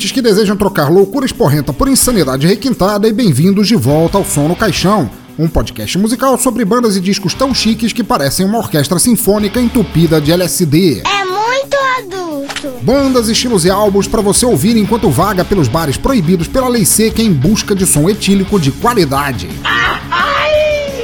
[0.00, 4.48] Ouvintes que desejam trocar loucura esporrenta por insanidade requintada e bem-vindos de volta ao Som
[4.48, 8.98] no Caixão, um podcast musical sobre bandas e discos tão chiques que parecem uma orquestra
[8.98, 11.02] sinfônica entupida de LSD.
[11.04, 12.82] É muito adulto.
[12.82, 17.20] Bandas, estilos e álbuns para você ouvir enquanto vaga pelos bares proibidos pela lei seca
[17.20, 19.48] em busca de som etílico de qualidade.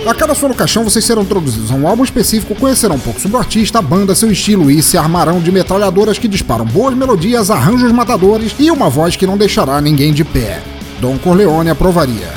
[0.07, 3.21] A cada som no caixão vocês serão introduzidos a um álbum específico, conhecerão um pouco
[3.21, 6.95] sobre o artista, a banda, seu estilo e se armarão de metralhadoras que disparam boas
[6.95, 10.76] melodias, arranjos matadores e uma voz que não deixará ninguém de pé.
[11.01, 12.33] Dom Corleone aprovaria.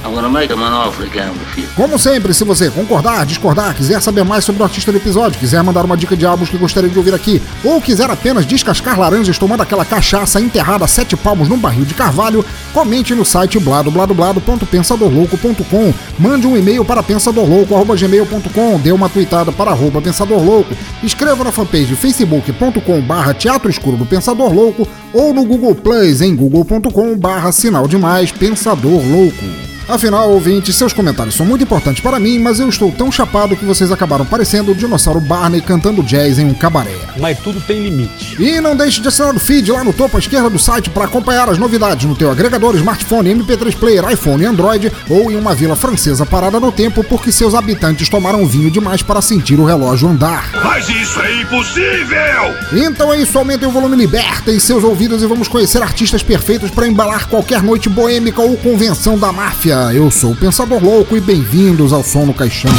[1.57, 1.67] You.
[1.75, 5.63] Como sempre, se você concordar, discordar, quiser saber mais sobre o artista do episódio, quiser
[5.63, 9.37] mandar uma dica de álbuns que gostaria de ouvir aqui, ou quiser apenas descascar laranjas
[9.37, 12.43] tomando aquela cachaça enterrada a sete palmos num barril de carvalho,
[12.73, 20.73] comente no site bladobladoblado.pensadorlouco.com, mande um e-mail para pensadorlouco.gmail.com, dê uma tweetada para arroba pensadorlouco,
[21.03, 26.35] escreva na fanpage facebook.com barra teatro escuro do Pensador Louco ou no Google Plus em
[26.35, 29.78] google.com barra sinal demais Pensador Louco.
[29.89, 33.65] Afinal, ouvintes, seus comentários são muito importantes para mim, mas eu estou tão chapado que
[33.65, 36.95] vocês acabaram parecendo o dinossauro Barney cantando jazz em um cabaré.
[37.17, 38.39] Mas tudo tem limite.
[38.39, 41.05] E não deixe de assinar o feed lá no topo à esquerda do site para
[41.05, 45.55] acompanhar as novidades no teu agregador, smartphone, MP3 player, iPhone e Android ou em uma
[45.55, 50.07] vila francesa parada no tempo porque seus habitantes tomaram vinho demais para sentir o relógio
[50.07, 50.51] andar.
[50.63, 52.55] Mas isso é impossível!
[52.73, 56.87] Então é isso, aumentem o volume, libertem seus ouvidos e vamos conhecer artistas perfeitos para
[56.87, 59.78] embalar qualquer noite boêmica ou convenção da máfia.
[59.93, 62.69] Eu sou o Pensador Louco e bem-vindos ao Som no Caixão.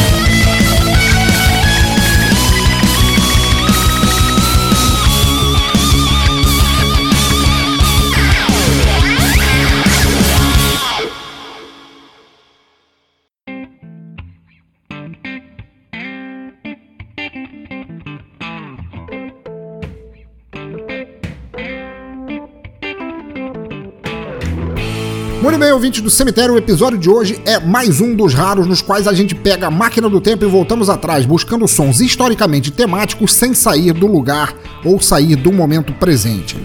[25.91, 28.81] Muito bem, ouvinte do cemitério, o episódio de hoje é mais um dos raros nos
[28.81, 33.35] quais a gente pega a máquina do tempo e voltamos atrás, buscando sons historicamente temáticos
[33.35, 36.57] sem sair do lugar ou sair do momento presente.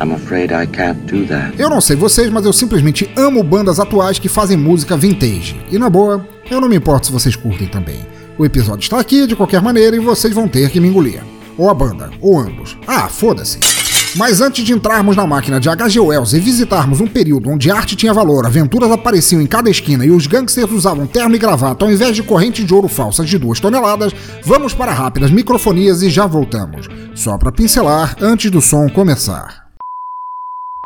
[1.57, 5.59] Eu não sei vocês, mas eu simplesmente amo bandas atuais que fazem música vintage.
[5.71, 8.05] E na boa, eu não me importo se vocês curtem também.
[8.37, 11.23] O episódio está aqui de qualquer maneira e vocês vão ter que me engolir.
[11.57, 12.77] Ou a banda, ou ambos.
[12.85, 13.74] Ah, foda-se.
[14.17, 15.99] Mas antes de entrarmos na máquina de H.G.
[15.99, 20.11] Wells e visitarmos um período onde arte tinha valor, aventuras apareciam em cada esquina e
[20.11, 23.59] os gangsters usavam terno e gravata ao invés de corrente de ouro falsas de duas
[23.59, 26.87] toneladas, vamos para rápidas microfonias e já voltamos.
[27.13, 29.65] Só para pincelar antes do som começar.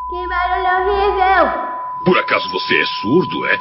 [0.09, 1.69] Que barulho horrível.
[2.05, 3.59] Por acaso você é surdo, é?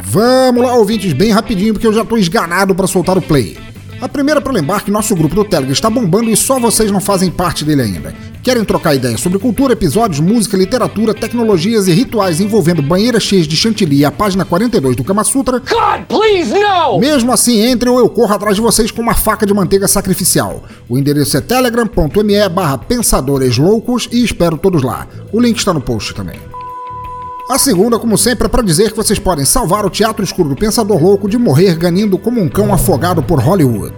[0.00, 3.58] Vamos lá, ouvintes, bem rapidinho, porque eu já tô esganado para soltar o play.
[4.00, 7.00] A primeira para lembrar que nosso grupo do Telegram está bombando e só vocês não
[7.00, 8.14] fazem parte dele ainda.
[8.44, 13.56] Querem trocar ideias sobre cultura, episódios, música, literatura, tecnologias e rituais envolvendo banheiras cheias de
[13.56, 15.58] chantilly e a página 42 do Kama Sutra?
[15.58, 17.00] God, please, no!
[17.00, 20.62] Mesmo assim, entre ou eu corro atrás de vocês com uma faca de manteiga sacrificial.
[20.88, 25.08] O endereço é telegram.me barra pensadores loucos e espero todos lá.
[25.32, 26.38] O link está no post também.
[27.48, 30.54] A segunda, como sempre, é para dizer que vocês podem salvar o teatro escuro do
[30.54, 33.94] Pensador Louco de morrer ganindo como um cão afogado por Hollywood.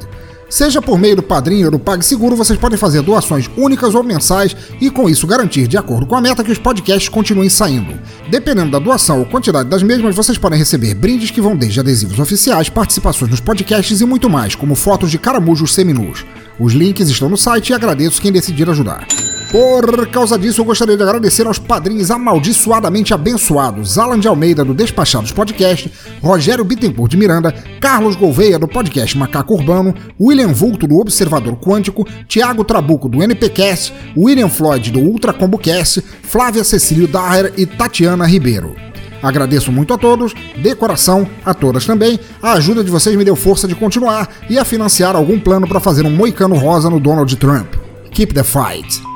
[0.48, 4.56] Seja por meio do padrinho ou do PagSeguro, vocês podem fazer doações únicas ou mensais
[4.80, 7.98] e com isso garantir, de acordo com a meta, que os podcasts continuem saindo.
[8.28, 12.20] Dependendo da doação ou quantidade das mesmas, vocês podem receber brindes que vão desde adesivos
[12.20, 16.24] oficiais, participações nos podcasts e muito mais, como fotos de caramujos seminus.
[16.60, 19.06] Os links estão no site e agradeço quem decidir ajudar.
[19.50, 24.74] Por causa disso, eu gostaria de agradecer aos padrinhos amaldiçoadamente abençoados: Alan de Almeida, do
[24.74, 25.90] Despachados Podcast,
[26.22, 32.06] Rogério Bittencourt de Miranda, Carlos Gouveia, do podcast Macaco Urbano, William Vulto, do Observador Quântico,
[32.28, 38.26] Tiago Trabuco, do NPcast, William Floyd, do Ultra Combo Cast, Flávia Cecílio Daher e Tatiana
[38.26, 38.89] Ribeiro.
[39.22, 42.18] Agradeço muito a todos, de coração, a todas também.
[42.42, 45.80] A ajuda de vocês me deu força de continuar e a financiar algum plano para
[45.80, 47.74] fazer um moicano rosa no Donald Trump.
[48.10, 49.10] Keep the fight!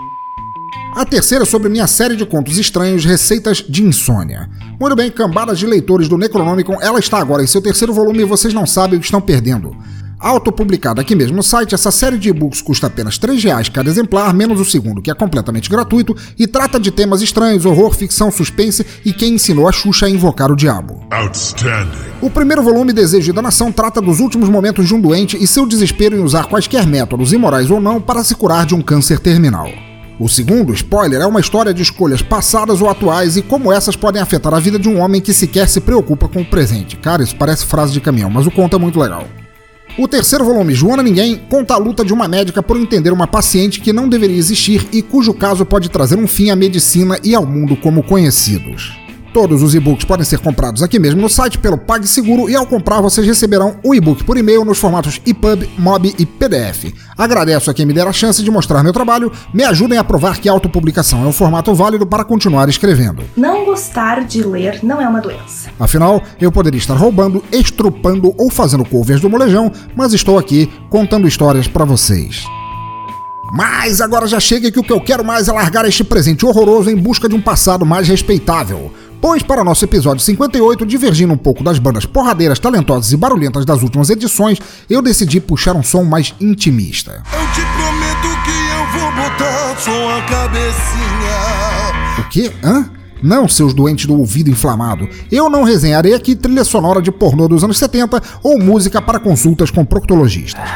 [0.95, 4.49] A terceira é sobre minha série de contos estranhos, Receitas de Insônia.
[4.81, 8.25] Muito bem, cambadas de leitores do Necronomicon, ela está agora em seu terceiro volume e
[8.25, 9.77] vocês não sabem o que estão perdendo.
[10.25, 14.33] Autopublicada aqui mesmo no site, essa série de e-books custa apenas R$ 3,00 cada exemplar,
[14.33, 18.87] menos o segundo, que é completamente gratuito, e trata de temas estranhos, horror, ficção, suspense
[19.05, 21.07] e quem ensinou a Xuxa a invocar o diabo.
[22.23, 25.67] O primeiro volume, Desejo da Nação, trata dos últimos momentos de um doente e seu
[25.67, 29.69] desespero em usar quaisquer métodos, imorais ou não, para se curar de um câncer terminal.
[30.19, 34.23] O segundo, spoiler, é uma história de escolhas passadas ou atuais e como essas podem
[34.23, 36.97] afetar a vida de um homem que sequer se preocupa com o presente.
[36.97, 39.27] Cara, isso parece frase de caminhão, mas o conto é muito legal.
[39.97, 43.81] O terceiro volume, Joana Ninguém, conta a luta de uma médica por entender uma paciente
[43.81, 47.47] que não deveria existir e cujo caso pode trazer um fim à medicina e ao
[47.47, 49.04] mundo como conhecidos.
[49.35, 53.01] Todos os e-books podem ser comprados aqui mesmo no site pelo PagSeguro e ao comprar
[53.01, 56.95] vocês receberão o e-book por e-mail nos formatos EPUB, MOB e PDF.
[57.19, 60.39] Agradeço a quem me der a chance de mostrar meu trabalho, me ajudem a provar
[60.39, 63.25] que a autopublicação é um formato válido para continuar escrevendo.
[63.37, 65.69] Não gostar de ler não é uma doença.
[65.81, 71.27] Afinal, eu poderia estar roubando, estrupando ou fazendo covers do molejão, mas estou aqui contando
[71.27, 72.45] histórias para vocês.
[73.57, 76.91] Mas agora já chega que o que eu quero mais é largar este presente horroroso
[76.91, 78.93] em busca de um passado mais respeitável.
[79.27, 83.83] Pois, para nosso episódio 58, divergindo um pouco das bandas porradeiras, talentosas e barulhentas das
[83.83, 84.59] últimas edições,
[84.91, 87.23] eu decidi puxar um som mais intimista.
[87.33, 92.19] Eu te prometo que eu vou botar sua cabecinha.
[92.19, 92.53] O quê?
[92.63, 92.91] Hã?
[93.23, 95.09] Não, seus doentes do ouvido inflamado.
[95.33, 99.71] Eu não resenharei aqui trilha sonora de pornô dos anos 70 ou música para consultas
[99.71, 100.69] com proctologistas.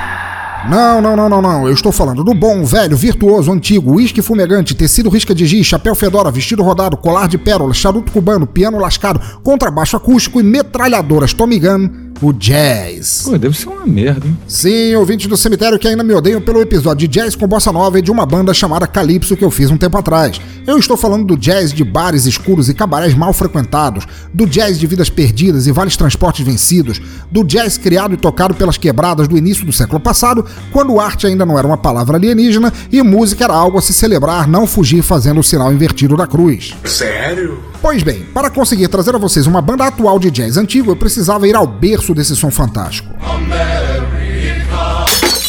[0.66, 1.66] Não, não, não, não, não.
[1.66, 5.94] Eu estou falando do bom, velho, virtuoso, antigo, uísque fumegante, tecido risca de giz, chapéu
[5.94, 11.58] fedora, vestido rodado, colar de pérolas, charuto cubano, piano lascado, contrabaixo acústico e metralhadoras Tommy
[11.60, 13.22] Gun, o jazz.
[13.24, 14.36] Pô, deve ser uma merda, hein?
[14.46, 17.98] Sim, ouvintes do cemitério que ainda me odeiam pelo episódio de jazz com bossa nova
[17.98, 20.40] e de uma banda chamada Calypso que eu fiz um tempo atrás.
[20.66, 24.04] Eu estou falando do jazz de bares escuros e cabarés mal frequentados,
[24.34, 27.00] do jazz de vidas perdidas e vales transportes vencidos,
[27.30, 31.46] do jazz criado e tocado pelas quebradas do início do século passado, quando arte ainda
[31.46, 35.40] não era uma palavra alienígena e música era algo a se celebrar, não fugir fazendo
[35.40, 36.74] o sinal invertido da cruz.
[36.84, 37.62] Sério?
[37.80, 41.46] Pois bem, para conseguir trazer a vocês uma banda atual de jazz antigo, eu precisava
[41.46, 43.14] ir ao berço desse som fantástico.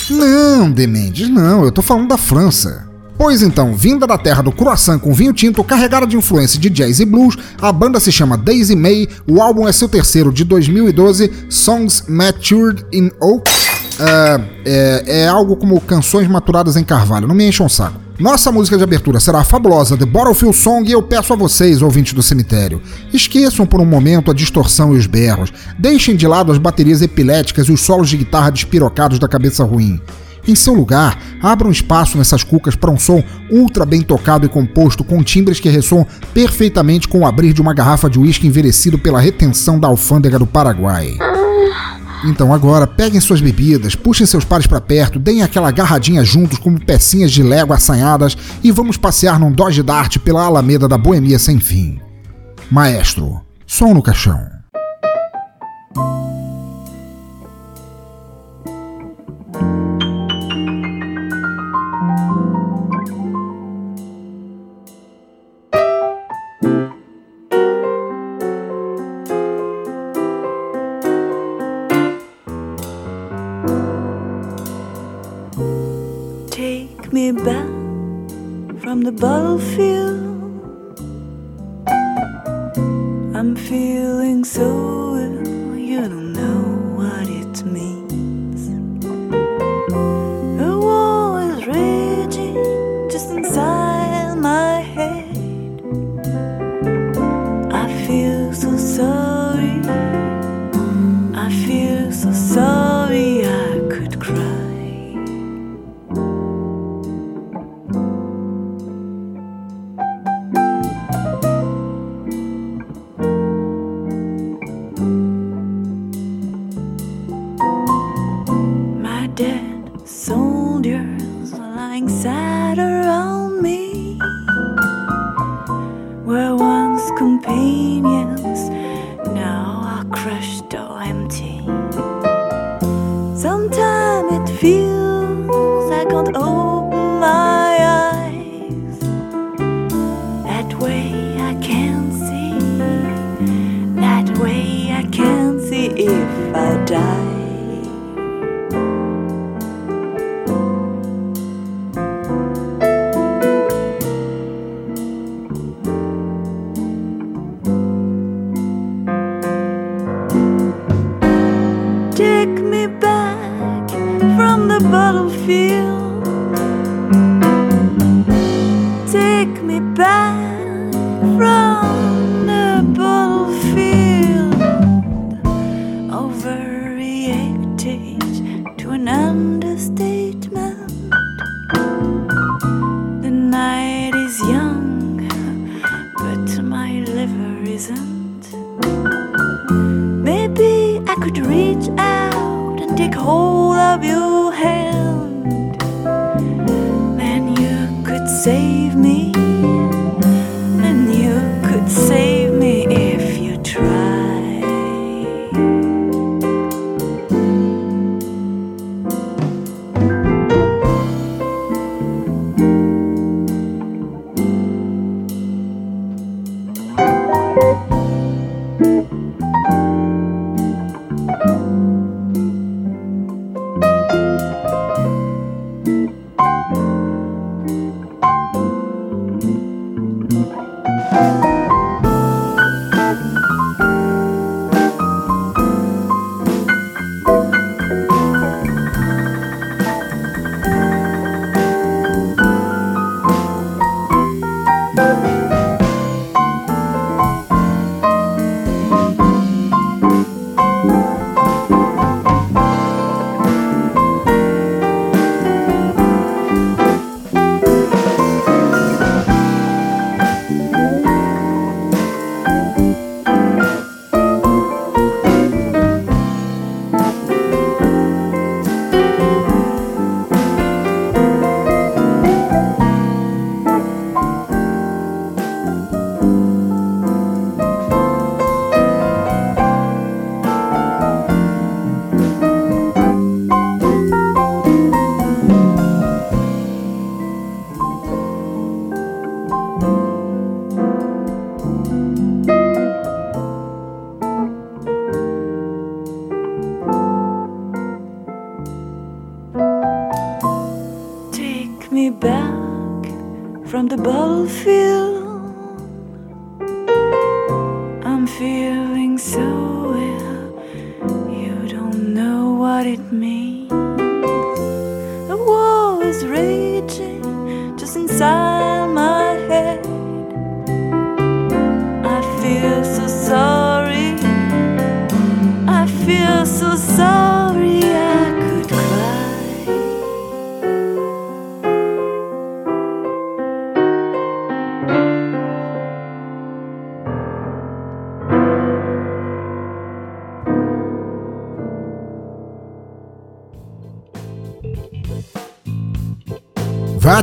[0.10, 2.88] Não, Demendes, não, eu tô falando da França.
[3.18, 7.00] Pois então, vinda da terra do croissant com vinho tinto, carregada de influência de jazz
[7.02, 11.48] e blues, a banda se chama Daisy May, o álbum é seu terceiro de 2012,
[11.50, 13.69] Songs Matured in Oak.
[14.00, 18.00] É, é, é algo como canções maturadas em carvalho, não me encham um saco.
[18.19, 21.81] Nossa música de abertura será a fabulosa The Battlefield Song e eu peço a vocês,
[21.81, 22.81] ouvintes do cemitério,
[23.13, 27.68] esqueçam por um momento a distorção e os berros, deixem de lado as baterias epiléticas
[27.68, 30.02] e os solos de guitarra despirocados da cabeça ruim.
[30.45, 35.04] Em seu lugar, abram espaço nessas cucas para um som ultra bem tocado e composto,
[35.04, 39.19] com timbres que ressoam perfeitamente com o abrir de uma garrafa de uísque envelhecido pela
[39.19, 41.18] retenção da alfândega do Paraguai.
[42.24, 46.83] Então agora, peguem suas bebidas, puxem seus pares para perto, deem aquela agarradinha juntos como
[46.83, 51.60] pecinhas de lego assanhadas e vamos passear num Dodge Dart pela Alameda da Boemia sem
[51.60, 52.00] fim.
[52.69, 54.60] Maestro, som no caixão.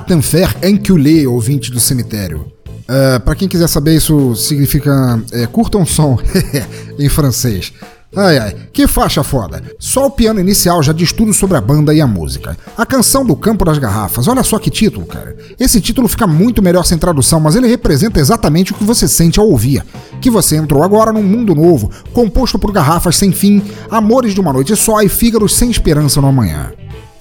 [0.07, 2.47] Va t'en faire enculer, ouvinte do cemitério.
[2.83, 6.17] Uh, para quem quiser saber, isso significa é, curta um som
[6.97, 7.73] em francês.
[8.15, 9.61] Ai ai, que faixa foda!
[9.81, 12.57] Só o piano inicial já diz tudo sobre a banda e a música.
[12.79, 15.37] A canção do Campo das Garrafas, olha só que título, cara.
[15.59, 19.41] Esse título fica muito melhor sem tradução, mas ele representa exatamente o que você sente
[19.41, 19.85] ao ouvir.
[20.21, 23.61] Que você entrou agora num mundo novo, composto por garrafas sem fim,
[23.91, 26.75] amores de uma noite só e fígados sem esperança no amanhã.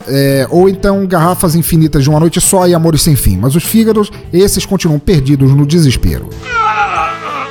[0.07, 3.63] É, ou então garrafas infinitas de uma noite só e amores sem fim, mas os
[3.63, 6.29] fígados, esses continuam perdidos no desespero.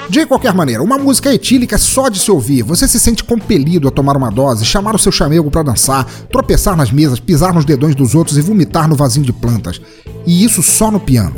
[0.09, 3.91] De qualquer maneira, uma música etílica só de se ouvir, você se sente compelido a
[3.91, 7.95] tomar uma dose, chamar o seu chamego para dançar, tropeçar nas mesas, pisar nos dedões
[7.95, 9.81] dos outros e vomitar no vasinho de plantas.
[10.27, 11.37] E isso só no piano.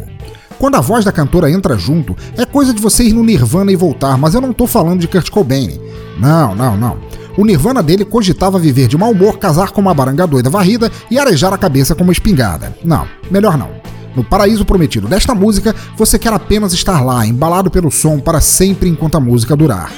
[0.59, 3.77] Quando a voz da cantora entra junto, é coisa de você ir no Nirvana e
[3.77, 5.79] voltar, mas eu não tô falando de Kurt Cobain.
[6.19, 6.99] Não, não, não.
[7.37, 11.19] O Nirvana dele cogitava viver de mau humor, casar com uma baranga doida varrida e
[11.19, 12.75] arejar a cabeça com uma espingarda.
[12.83, 13.69] Não, melhor não.
[14.17, 18.89] No paraíso prometido desta música, você quer apenas estar lá, embalado pelo som para sempre
[18.89, 19.93] enquanto a música durar.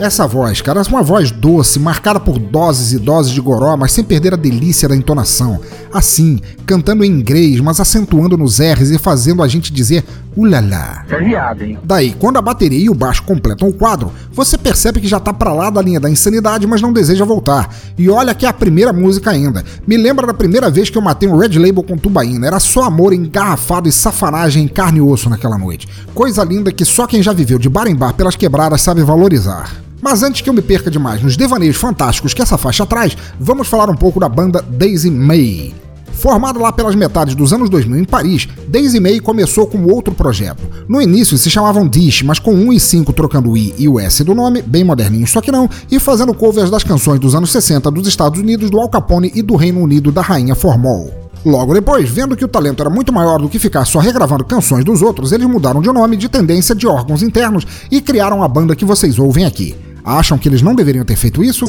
[0.00, 3.92] Essa voz, cara, é uma voz doce, marcada por doses e doses de goró, mas
[3.92, 5.60] sem perder a delícia da entonação.
[5.92, 10.02] Assim, cantando em inglês, mas acentuando nos R's e fazendo a gente dizer
[10.36, 11.04] ulala.
[11.08, 11.78] É viado, hein?
[11.82, 15.32] Daí, quando a bateria e o baixo completam o quadro, você percebe que já tá
[15.32, 17.74] pra lá da linha da insanidade, mas não deseja voltar.
[17.98, 19.64] E olha que é a primeira música ainda.
[19.86, 22.46] Me lembra da primeira vez que eu matei um Red Label com tubaína.
[22.46, 25.88] Era só amor engarrafado e safanagem em carne e osso naquela noite.
[26.14, 29.72] Coisa linda que só quem já viveu de bar em bar pelas quebradas sabe valorizar.
[30.00, 33.68] Mas antes que eu me perca demais nos devaneios fantásticos que essa faixa traz, vamos
[33.68, 35.74] falar um pouco da banda Daisy May.
[36.20, 40.62] Formada lá pelas metades dos anos 2000 em Paris, Daisy May começou com outro projeto.
[40.86, 43.98] No início se chamavam Dish, mas com 1 e 5 trocando o I e o
[43.98, 47.50] S do nome, bem moderninho só que não, e fazendo covers das canções dos anos
[47.50, 51.10] 60 dos Estados Unidos, do Al Capone e do Reino Unido da Rainha Formol.
[51.42, 54.84] Logo depois, vendo que o talento era muito maior do que ficar só regravando canções
[54.84, 58.76] dos outros, eles mudaram de nome, de tendência, de órgãos internos e criaram a banda
[58.76, 59.74] que vocês ouvem aqui.
[60.04, 61.66] Acham que eles não deveriam ter feito isso?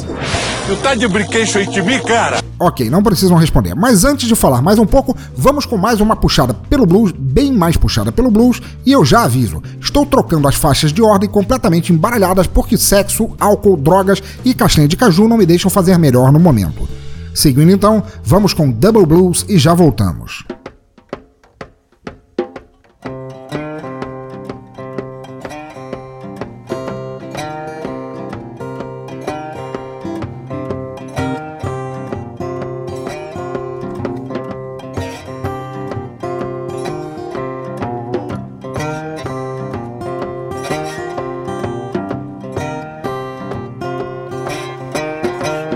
[0.68, 2.42] Tu tá de brinquedo aí de mim, cara?
[2.60, 3.76] Ok, não precisam responder.
[3.76, 7.52] Mas antes de falar mais um pouco, vamos com mais uma puxada pelo blues, bem
[7.52, 11.92] mais puxada pelo blues, e eu já aviso, estou trocando as faixas de ordem completamente
[11.92, 16.40] embaralhadas porque sexo, álcool, drogas e castanha de caju não me deixam fazer melhor no
[16.40, 16.88] momento.
[17.34, 20.44] Seguindo então, vamos com Double Blues e já voltamos.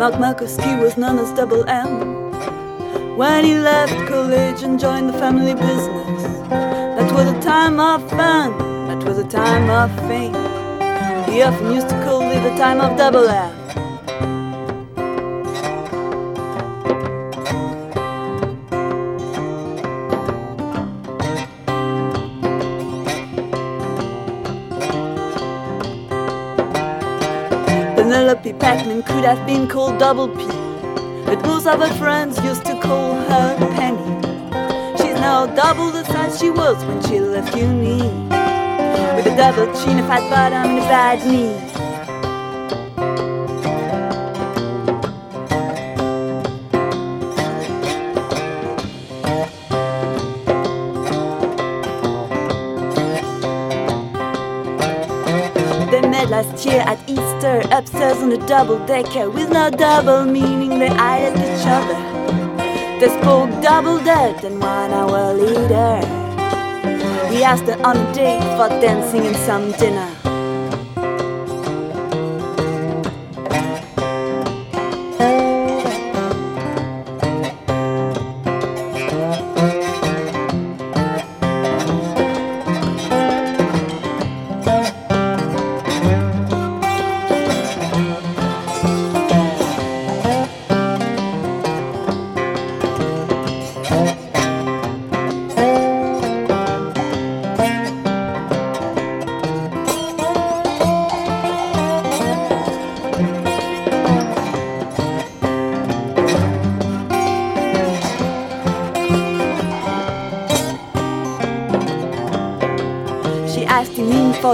[0.06, 3.18] Mark Markowski was known as Double M.
[3.18, 8.56] When he left college and joined the family business, that was a time of fun,
[8.88, 10.36] that was a time of fame.
[11.28, 13.55] He often used to call it the time of Double M.
[28.60, 30.46] Patman could have been called Double P,
[31.26, 34.22] but most of her friends used to call her Penny.
[34.98, 38.02] She's now double the size she was when she left uni,
[39.16, 41.72] with a double chin, a fat bottom, and a bad knee.
[56.28, 57.05] Last year at
[57.76, 61.98] upstairs on a double decker with no double meaning they eyed at each other.
[63.02, 66.00] They spoke double dead and one hour later.
[67.30, 70.15] He asked her on a date for dancing and some dinner.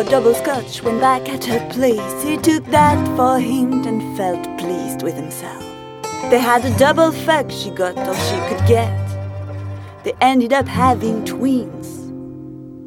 [0.04, 2.24] Double scotch when back at her place.
[2.24, 5.64] He took that for hint and felt pleased with himself.
[6.30, 8.98] They had a double fuck, she got all she could get.
[10.04, 12.00] They ended up having twins.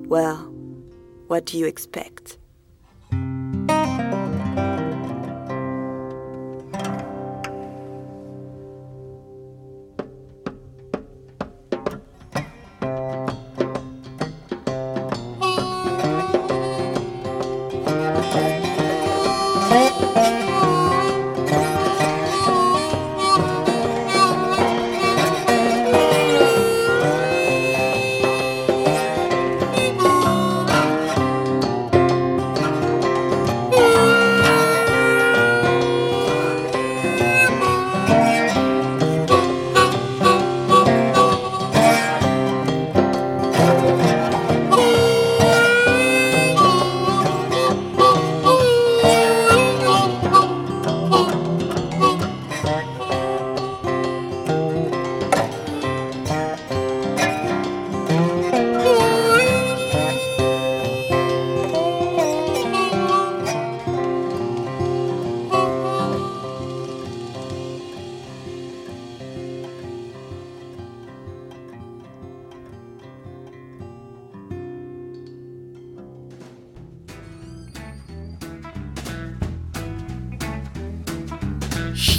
[0.09, 0.37] Well,
[1.27, 2.39] what do you expect?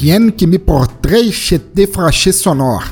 [0.05, 2.85] Chien que me portrait chete fraché sonore.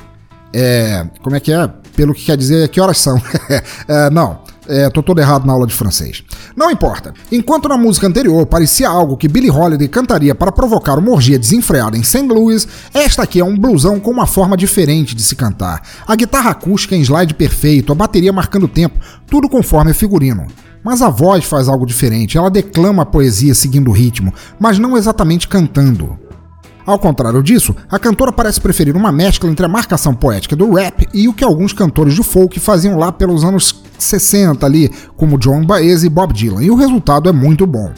[0.52, 1.06] É.
[1.22, 1.68] Como é que é?
[1.96, 3.22] Pelo que quer dizer, que horas são?
[3.88, 6.24] É, não, é, tô todo errado na aula de francês.
[6.56, 7.14] Não importa.
[7.32, 11.96] Enquanto na música anterior parecia algo que Billie Holiday cantaria para provocar uma orgia desenfreada
[11.96, 12.24] em St.
[12.24, 15.84] Louis, esta aqui é um blusão com uma forma diferente de se cantar.
[16.08, 18.98] A guitarra acústica em slide perfeito, a bateria marcando tempo,
[19.28, 20.48] tudo conforme figurino.
[20.84, 24.98] Mas a voz faz algo diferente, ela declama a poesia seguindo o ritmo, mas não
[24.98, 26.23] exatamente cantando.
[26.86, 31.08] Ao contrário disso, a cantora parece preferir uma mescla entre a marcação poética do rap
[31.14, 35.66] e o que alguns cantores de folk faziam lá pelos anos 60 ali, como John
[35.66, 37.92] Baez e Bob Dylan, e o resultado é muito bom.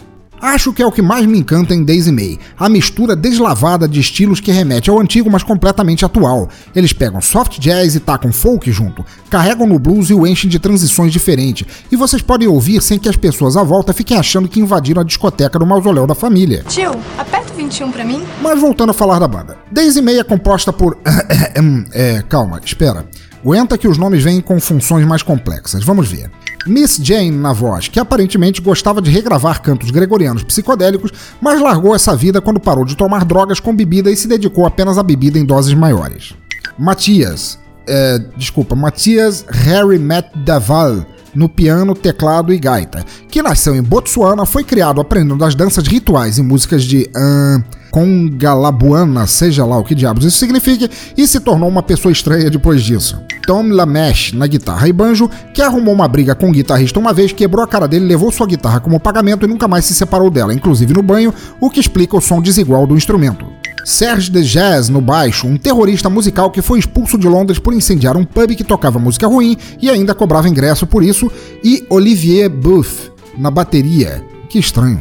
[0.45, 3.99] Acho que é o que mais me encanta em Daisy May, a mistura deslavada de
[3.99, 6.47] estilos que remete ao antigo, mas completamente atual.
[6.75, 10.59] Eles pegam soft jazz e tacam folk junto, carregam no blues e o enchem de
[10.59, 14.59] transições diferentes, e vocês podem ouvir sem que as pessoas à volta fiquem achando que
[14.59, 16.63] invadiram a discoteca do mausoléu da família.
[16.67, 18.23] Tio, aperta o 21 pra mim.
[18.39, 19.57] Mas voltando a falar da banda.
[19.71, 20.95] Daisy May é composta por...
[21.91, 23.07] é, calma, espera.
[23.45, 25.83] Aguenta que os nomes vêm com funções mais complexas.
[25.83, 26.31] Vamos ver.
[26.65, 32.15] Miss Jane na voz, que aparentemente gostava de regravar cantos gregorianos psicodélicos, mas largou essa
[32.15, 35.45] vida quando parou de tomar drogas com bebida e se dedicou apenas à bebida em
[35.45, 36.33] doses maiores.
[36.75, 41.05] Matias, é, desculpa, Matias Harry Matt Daval,
[41.35, 46.37] no piano, teclado e gaita, que nasceu em Botsuana, foi criado aprendendo as danças rituais
[46.37, 51.69] e músicas de uh, Congalabuana, seja lá o que diabos isso signifique, e se tornou
[51.69, 53.17] uma pessoa estranha depois disso.
[53.45, 57.31] Tom Lamesh na guitarra e banjo, que arrumou uma briga com o guitarrista uma vez,
[57.31, 60.53] quebrou a cara dele, levou sua guitarra como pagamento e nunca mais se separou dela,
[60.53, 63.45] inclusive no banho, o que explica o som desigual do instrumento.
[63.85, 68.17] Serge de Jazz no baixo, um terrorista musical que foi expulso de Londres por incendiar
[68.17, 71.31] um pub que tocava música ruim e ainda cobrava ingresso por isso,
[71.63, 74.23] e Olivier Booth na bateria.
[74.49, 74.99] Que estranho.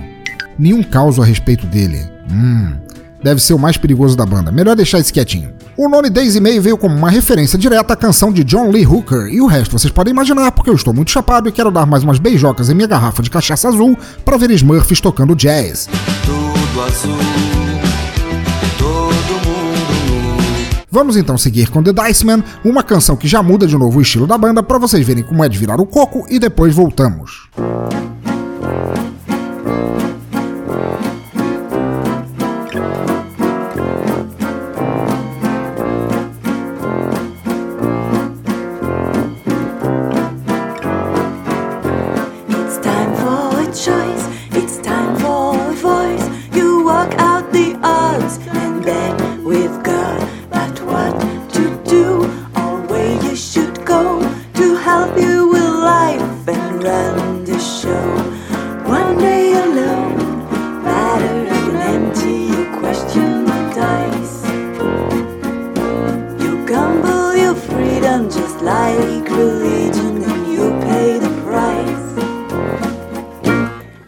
[0.58, 1.98] Nenhum caos a respeito dele.
[2.30, 2.74] Hum,
[3.22, 4.52] deve ser o mais perigoso da banda.
[4.52, 5.54] Melhor deixar esse quietinho.
[5.76, 9.26] O nome Daisy May veio como uma referência direta à canção de John Lee Hooker,
[9.32, 12.04] e o resto vocês podem imaginar porque eu estou muito chapado e quero dar mais
[12.04, 15.88] umas beijocas em minha garrafa de cachaça azul para ver Smurfs tocando jazz.
[16.24, 17.73] Tudo azul,
[20.94, 24.28] Vamos então seguir com The Diceman, uma canção que já muda de novo o estilo
[24.28, 27.48] da banda para vocês verem como é de virar o coco e depois voltamos.
[27.58, 28.23] It's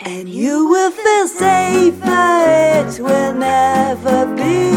[0.08, 4.75] And you will feel safer, it will never be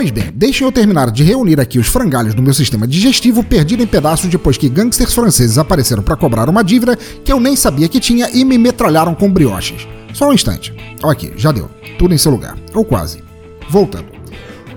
[0.00, 3.82] Pois bem, deixem eu terminar de reunir aqui os frangalhos do meu sistema digestivo perdido
[3.82, 7.86] em pedaços depois que gangsters franceses apareceram para cobrar uma dívida que eu nem sabia
[7.86, 9.86] que tinha e me metralharam com brioches.
[10.14, 10.72] Só um instante.
[11.02, 11.68] Ok, já deu.
[11.98, 12.56] Tudo em seu lugar.
[12.72, 13.22] Ou quase.
[13.68, 14.06] Voltando.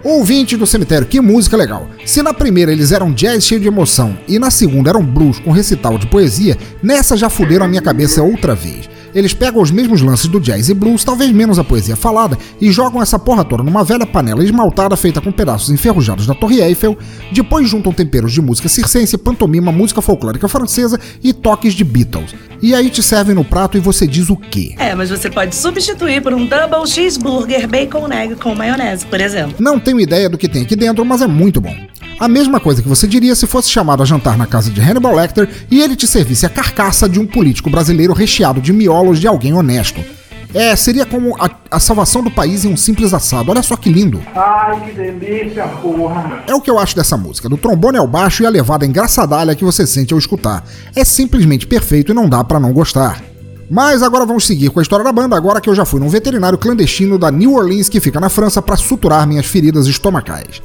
[0.04, 1.88] Ouvinte do cemitério, que música legal.
[2.06, 5.52] Se na primeira eles eram jazz cheio de emoção e na segunda eram blues com
[5.52, 8.90] recital de poesia, nessa já fuderam a minha cabeça outra vez.
[9.14, 12.72] Eles pegam os mesmos lances do jazz e blues, talvez menos a poesia falada, e
[12.72, 16.98] jogam essa porra toda numa velha panela esmaltada feita com pedaços enferrujados da Torre Eiffel,
[17.32, 22.34] depois juntam temperos de música circense, pantomima, música folclórica francesa e toques de Beatles.
[22.62, 24.74] E aí te servem no prato e você diz o quê?
[24.78, 29.56] É, mas você pode substituir por um double cheeseburger bacon egg com maionese, por exemplo.
[29.60, 31.76] Não tenho ideia do que tem aqui dentro, mas é muito bom.
[32.20, 35.16] A mesma coisa que você diria se fosse chamado a jantar na casa de Hannibal
[35.16, 39.28] Lecter e ele te servisse a carcaça de um político brasileiro recheado de miolos de
[39.28, 40.02] alguém honesto.
[40.54, 43.50] É, seria como a, a, salvação do país em um simples assado.
[43.50, 44.22] Olha só que lindo.
[44.36, 46.44] Ai, que delícia, porra.
[46.46, 49.56] É o que eu acho dessa música, do trombone ao baixo e a levada engraçadalha
[49.56, 50.64] que você sente ao escutar.
[50.96, 53.20] É simplesmente perfeito e não dá para não gostar.
[53.70, 56.10] Mas agora vamos seguir com a história da banda, agora que eu já fui num
[56.10, 60.62] veterinário clandestino da New Orleans que fica na França para suturar minhas feridas estomacais.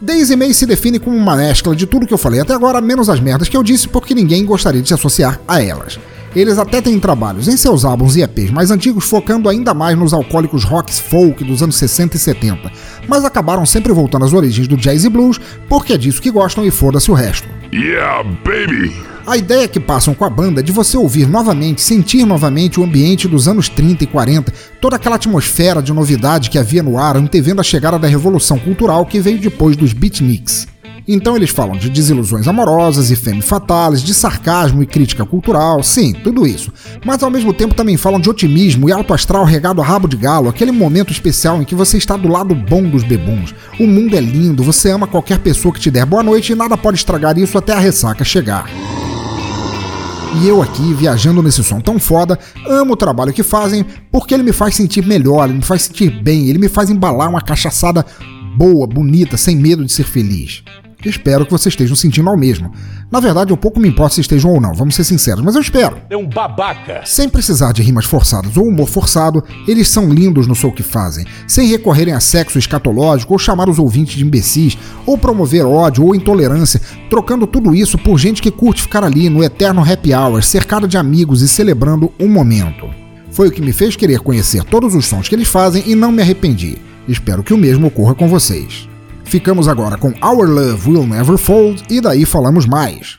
[0.00, 3.08] Daisy May se define como uma mescla de tudo que eu falei até agora, menos
[3.08, 5.98] as merdas que eu disse, porque ninguém gostaria de se associar a elas.
[6.38, 10.12] Eles até têm trabalhos em seus álbuns e EPs mais antigos focando ainda mais nos
[10.12, 12.70] alcoólicos rocks folk dos anos 60 e 70,
[13.08, 16.64] mas acabaram sempre voltando às origens do jazz e blues, porque é disso que gostam
[16.64, 17.48] e foda-se o resto.
[17.72, 18.94] Yeah, baby!
[19.26, 22.84] A ideia que passam com a banda é de você ouvir novamente, sentir novamente o
[22.84, 27.16] ambiente dos anos 30 e 40, toda aquela atmosfera de novidade que havia no ar,
[27.16, 30.68] antevendo a chegada da revolução cultural que veio depois dos beatniks.
[31.10, 36.12] Então eles falam de desilusões amorosas e femme fatales, de sarcasmo e crítica cultural, sim,
[36.12, 36.70] tudo isso.
[37.02, 40.18] Mas ao mesmo tempo também falam de otimismo e alto astral regado a rabo de
[40.18, 43.54] galo, aquele momento especial em que você está do lado bom dos bebuns.
[43.80, 46.76] O mundo é lindo, você ama qualquer pessoa que te der boa noite e nada
[46.76, 48.68] pode estragar isso até a ressaca chegar.
[50.42, 54.42] E eu aqui, viajando nesse som tão foda, amo o trabalho que fazem porque ele
[54.42, 58.04] me faz sentir melhor, ele me faz sentir bem, ele me faz embalar uma cachaçada
[58.58, 60.62] boa, bonita, sem medo de ser feliz.
[61.04, 62.72] Espero que vocês estejam sentindo ao mesmo.
[63.10, 65.60] Na verdade, eu pouco me importo se estejam ou não, vamos ser sinceros, mas eu
[65.60, 65.96] espero.
[66.10, 67.02] É um babaca.
[67.04, 71.24] Sem precisar de rimas forçadas ou humor forçado, eles são lindos no som que fazem,
[71.46, 76.16] sem recorrerem a sexo escatológico ou chamar os ouvintes de imbecis, ou promover ódio ou
[76.16, 80.88] intolerância, trocando tudo isso por gente que curte ficar ali no eterno happy hour, cercado
[80.88, 82.88] de amigos e celebrando um momento.
[83.30, 86.10] Foi o que me fez querer conhecer todos os sons que eles fazem e não
[86.10, 86.76] me arrependi.
[87.06, 88.87] Espero que o mesmo ocorra com vocês.
[89.28, 93.18] Ficamos agora com Our Love Will Never Fold e daí falamos mais.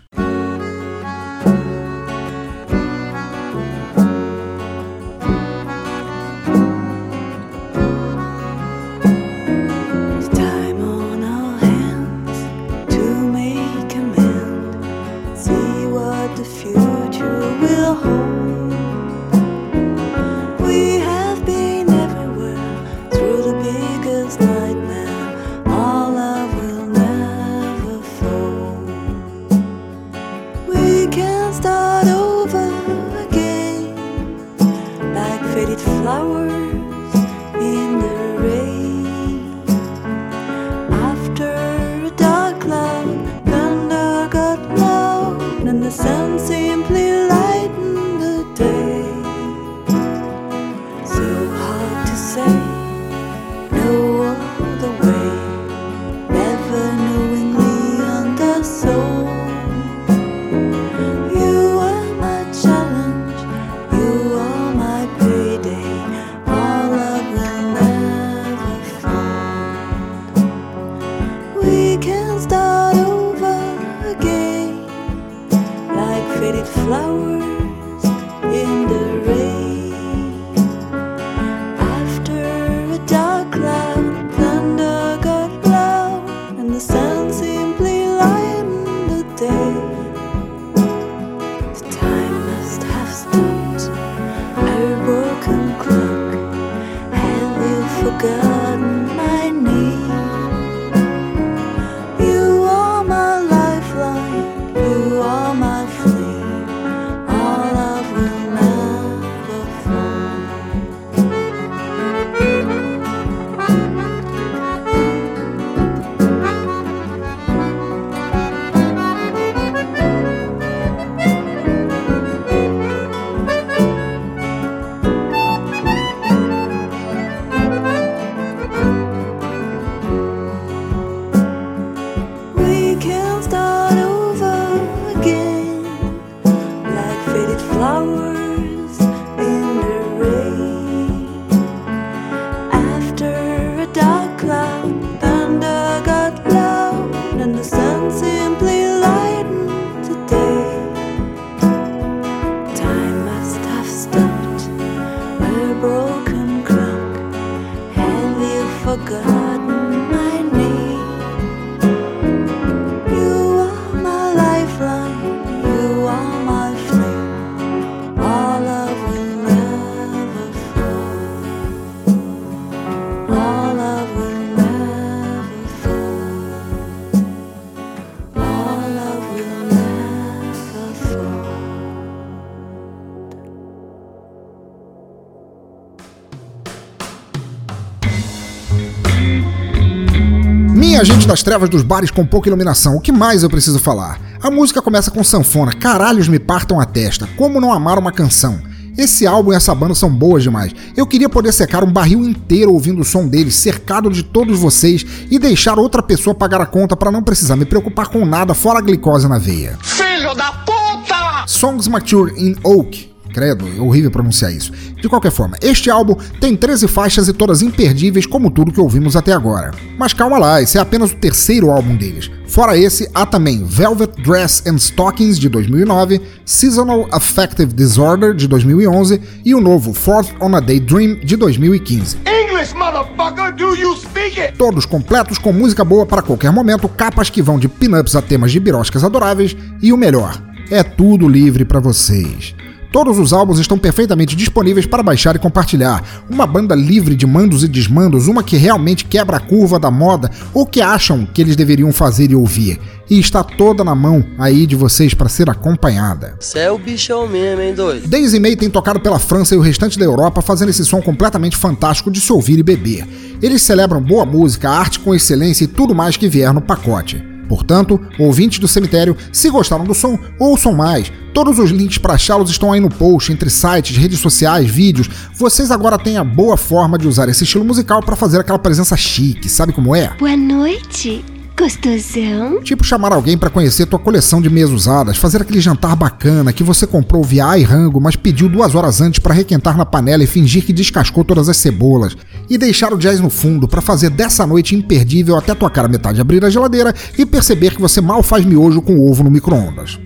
[190.99, 194.19] Minha gente das trevas dos bares com pouca iluminação, o que mais eu preciso falar?
[194.43, 198.59] A música começa com sanfona, caralhos me partam a testa, como não amar uma canção?
[198.97, 200.73] Esse álbum e essa banda são boas demais.
[200.97, 205.05] Eu queria poder secar um barril inteiro ouvindo o som deles, cercado de todos vocês,
[205.31, 208.79] e deixar outra pessoa pagar a conta para não precisar me preocupar com nada fora
[208.79, 209.77] a glicose na veia.
[209.81, 211.45] Filho da puta!
[211.47, 213.09] Songs Mature in Oak.
[213.34, 214.72] Credo, é horrível pronunciar isso.
[214.72, 219.15] De qualquer forma, este álbum tem 13 faixas e todas imperdíveis, como tudo que ouvimos
[219.15, 219.72] até agora.
[219.98, 222.30] Mas calma lá, esse é apenas o terceiro álbum deles.
[222.48, 229.22] Fora esse, há também Velvet Dress and Stockings de 2009, Seasonal Affective Disorder de 2011
[229.46, 232.18] e o novo Fourth on a Daydream de 2015.
[232.26, 234.58] English, motherfucker, do you speak it?
[234.58, 238.52] Todos completos com música boa para qualquer momento, capas que vão de pin-ups a temas
[238.52, 242.56] de biroscas adoráveis e o melhor, é tudo livre para vocês.
[242.91, 246.04] Todos os álbuns estão perfeitamente disponíveis para baixar e compartilhar.
[246.28, 250.32] Uma banda livre de mandos e desmandos, uma que realmente quebra a curva da moda
[250.56, 252.80] ou que acham que eles deveriam fazer e ouvir.
[253.08, 256.36] E está toda na mão aí de vocês para ser acompanhada.
[256.39, 258.08] Cê é o bichão mesmo, hein, doido?
[258.08, 261.58] Daisy May tem tocado pela França e o restante da Europa fazendo esse som completamente
[261.58, 263.08] fantástico de se ouvir e beber.
[263.41, 267.29] Eles celebram boa música, arte com excelência e tudo mais que vier no pacote.
[267.49, 271.12] Portanto, ouvintes do cemitério, se gostaram do som, ouçam mais.
[271.33, 275.09] Todos os links para achá-los estão aí no post, entre sites, redes sociais, vídeos.
[275.33, 278.95] Vocês agora têm a boa forma de usar esse estilo musical para fazer aquela presença
[278.95, 280.15] chique, sabe como é?
[280.19, 281.25] Boa noite,
[281.60, 282.62] gostosão.
[282.63, 286.63] Tipo chamar alguém para conhecer tua coleção de meias usadas, fazer aquele jantar bacana que
[286.63, 290.63] você comprou via iRango, mas pediu duas horas antes para requentar na panela e fingir
[290.63, 292.15] que descascou todas as cebolas,
[292.50, 296.22] e deixar o jazz no fundo para fazer dessa noite imperdível até tua cara metade
[296.22, 300.00] abrir a geladeira e perceber que você mal faz miojo com ovo no micro-ondas.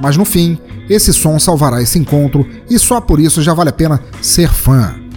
[0.00, 0.56] Mas no fim,
[0.88, 5.07] esse som salvará esse encontro e só por isso já vale a pena ser fã.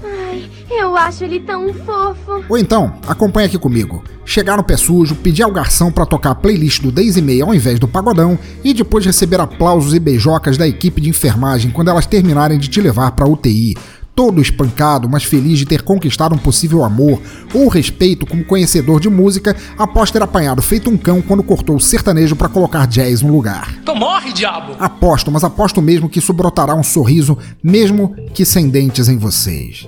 [0.92, 2.44] Eu acho ele tão fofo.
[2.50, 4.04] Ou então, acompanha aqui comigo.
[4.26, 7.56] Chegar no pé sujo, pedir ao garçom para tocar a playlist do Daisy May ao
[7.56, 12.06] invés do pagodão e depois receber aplausos e beijocas da equipe de enfermagem quando elas
[12.06, 13.78] terminarem de te levar para UTI.
[14.16, 17.22] Todo espancado, mas feliz de ter conquistado um possível amor
[17.54, 21.80] ou respeito como conhecedor de música após ter apanhado feito um cão quando cortou o
[21.80, 23.74] sertanejo para colocar jazz no lugar.
[23.82, 24.76] Então morre, diabo!
[24.80, 29.88] Aposto, mas aposto mesmo que isso brotará um sorriso, mesmo que sem dentes em vocês.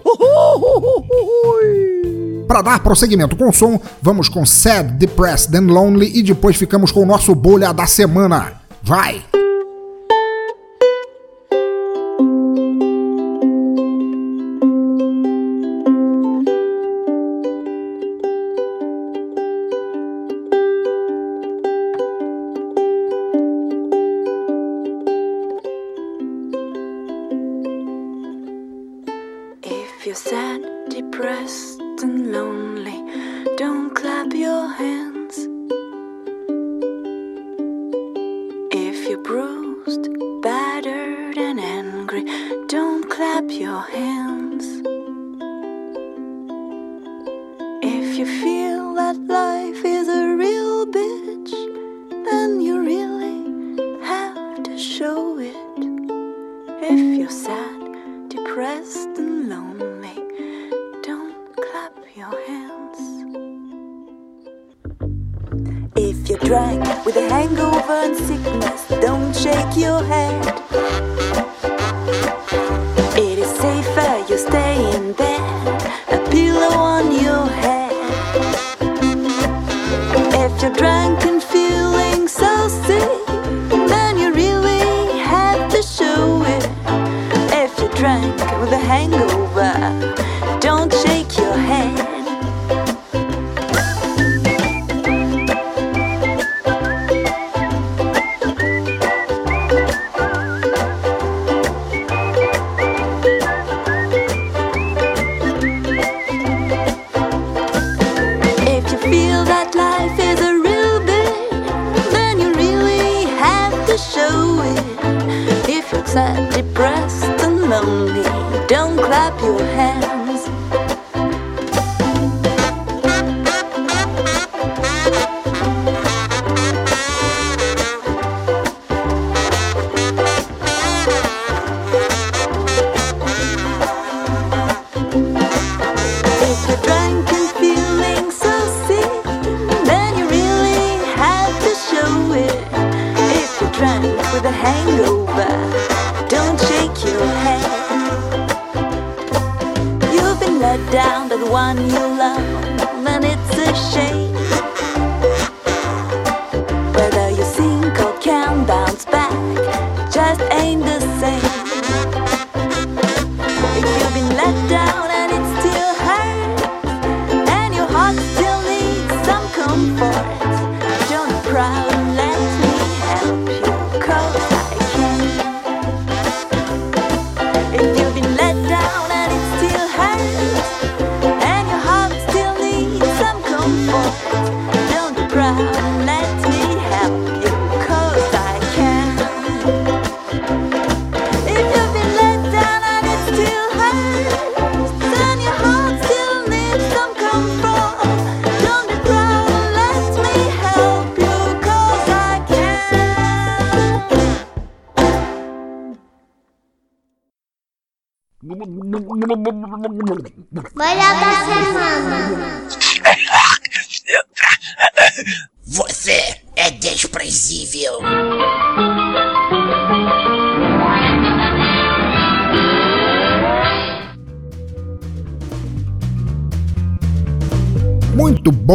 [2.48, 6.92] Para dar prosseguimento com o som, vamos com Sad, Depressed and Lonely e depois ficamos
[6.92, 8.54] com o nosso bolha da semana.
[8.82, 9.22] Vai!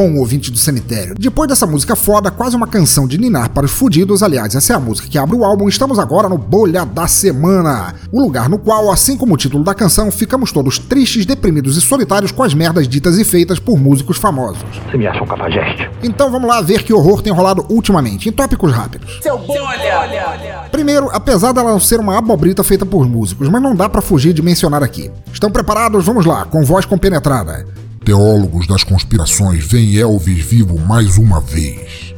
[0.08, 1.14] Bom, ouvinte do cemitério.
[1.18, 4.76] Depois dessa música foda, quase uma canção de ninar para os fudidos, aliás, essa é
[4.76, 7.94] a música que abre o álbum, estamos agora no Bolha da Semana.
[8.10, 11.80] O lugar no qual, assim como o título da canção, ficamos todos tristes, deprimidos e
[11.80, 14.64] solitários com as merdas ditas e feitas por músicos famosos.
[14.90, 15.90] Você me acha um cafajeste?
[16.02, 19.18] Então vamos lá ver que horror tem rolado ultimamente, em tópicos rápidos.
[19.22, 20.68] Seu bolha.
[20.70, 24.32] Primeiro, apesar dela não ser uma abobrita feita por músicos, mas não dá pra fugir
[24.32, 25.10] de mencionar aqui.
[25.32, 26.04] Estão preparados?
[26.04, 27.66] Vamos lá, com voz compenetrada.
[28.04, 32.14] Teólogos das conspirações veem Elvis vivo mais uma vez.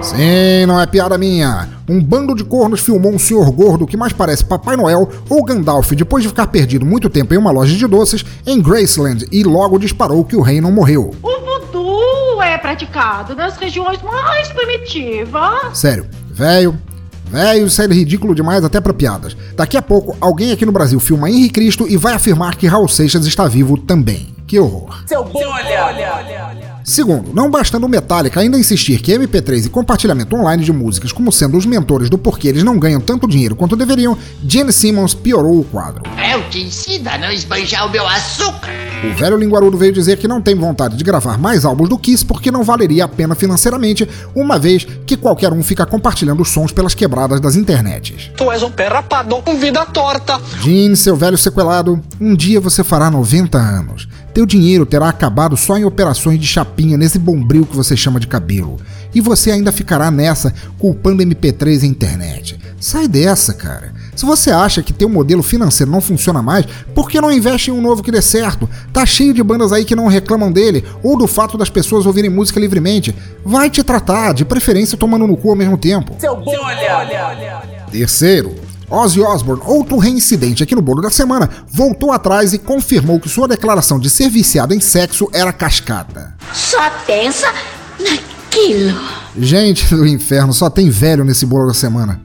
[0.00, 1.68] Sim, não é piada minha.
[1.88, 5.92] Um bando de cornos filmou um senhor gordo que mais parece Papai Noel ou Gandalf
[5.92, 9.78] depois de ficar perdido muito tempo em uma loja de doces em Graceland e logo
[9.78, 11.14] disparou que o rei não morreu.
[11.22, 15.76] O voodoo é praticado nas regiões mais primitivas.
[15.76, 16.78] Sério, velho,
[17.24, 19.34] velho, isso é ridículo demais até pra piadas.
[19.56, 22.88] Daqui a pouco, alguém aqui no Brasil filma Henri Cristo e vai afirmar que Raul
[22.88, 24.33] Seixas está vivo também.
[24.46, 25.02] Que horror.
[25.06, 26.74] Seu bolha.
[26.84, 31.32] Segundo, não bastando o Metallica ainda insistir que MP3 e compartilhamento online de músicas como
[31.32, 35.60] sendo os mentores do porquê eles não ganham tanto dinheiro quanto deveriam, Gene Simmons piorou
[35.60, 36.02] o quadro.
[36.30, 38.68] Eu te ensino a não esbanjar o meu açúcar.
[39.02, 42.22] O velho linguarudo veio dizer que não tem vontade de gravar mais álbuns do Kiss
[42.22, 46.70] porque não valeria a pena financeiramente, uma vez que qualquer um fica compartilhando os sons
[46.70, 48.30] pelas quebradas das internets.
[48.36, 50.38] Tu és um pé rapado com vida torta.
[50.60, 54.06] Gene, seu velho sequelado, um dia você fará 90 anos.
[54.34, 58.26] Teu dinheiro terá acabado só em operações de chapinha nesse bombril que você chama de
[58.26, 58.78] cabelo.
[59.14, 62.58] E você ainda ficará nessa culpando MP3 e internet.
[62.80, 63.94] Sai dessa, cara.
[64.16, 67.74] Se você acha que teu modelo financeiro não funciona mais, por que não investe em
[67.74, 68.68] um novo que dê certo?
[68.92, 72.28] Tá cheio de bandas aí que não reclamam dele, ou do fato das pessoas ouvirem
[72.28, 73.14] música livremente.
[73.44, 76.16] Vai te tratar, de preferência tomando no cu ao mesmo tempo.
[76.18, 77.84] Seu bolha.
[77.90, 78.54] Terceiro,
[78.90, 83.48] Ozzy Osbourne, outro reincidente aqui no bolo da semana, voltou atrás e confirmou que sua
[83.48, 86.34] declaração de ser viciado em sexo era cascata.
[86.52, 87.52] Só pensa
[87.98, 89.00] naquilo.
[89.36, 92.20] Gente do inferno, só tem velho nesse bolo da semana.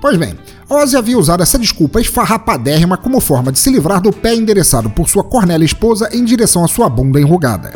[0.00, 0.34] Pois bem,
[0.68, 5.08] Ozzy havia usado essa desculpa esfarrapadérrima como forma de se livrar do pé endereçado por
[5.08, 7.72] sua cornélia esposa em direção à sua bunda enrugada.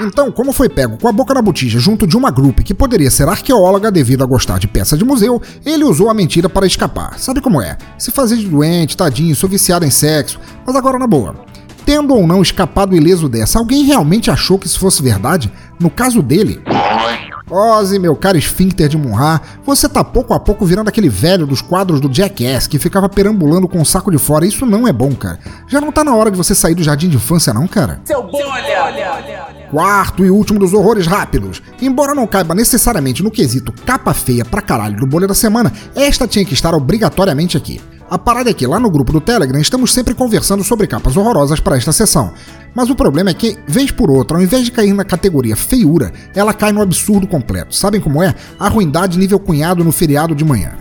[0.00, 3.10] Então, como foi pego com a boca na botija junto de uma grupo que poderia
[3.10, 7.18] ser arqueóloga devido a gostar de peça de museu, ele usou a mentira para escapar.
[7.18, 7.78] Sabe como é?
[7.98, 10.38] Se fazer de doente, tadinho, sou viciado em sexo.
[10.66, 11.34] Mas agora na boa.
[11.86, 15.52] Tendo ou não escapado ileso dessa, alguém realmente achou que isso fosse verdade?
[15.78, 16.60] No caso dele.
[17.48, 21.62] Ozzy, meu caro esfíncter de Munra, você tá pouco a pouco virando aquele velho dos
[21.62, 24.44] quadros do Jackass que ficava perambulando com o saco de fora.
[24.44, 25.38] Isso não é bom, cara.
[25.68, 28.00] Já não tá na hora de você sair do jardim de infância, não, cara?
[28.04, 29.55] Seu bolha.
[29.76, 31.62] Quarto e último dos horrores rápidos.
[31.82, 36.26] Embora não caiba necessariamente no quesito capa feia pra caralho do bolha da semana, esta
[36.26, 37.78] tinha que estar obrigatoriamente aqui.
[38.08, 41.60] A parada é que lá no grupo do Telegram estamos sempre conversando sobre capas horrorosas
[41.60, 42.32] para esta sessão.
[42.74, 46.10] Mas o problema é que, vez por outra, ao invés de cair na categoria feiura,
[46.34, 47.74] ela cai no absurdo completo.
[47.74, 48.34] Sabem como é?
[48.58, 50.72] A ruindade nível cunhado no feriado de manhã.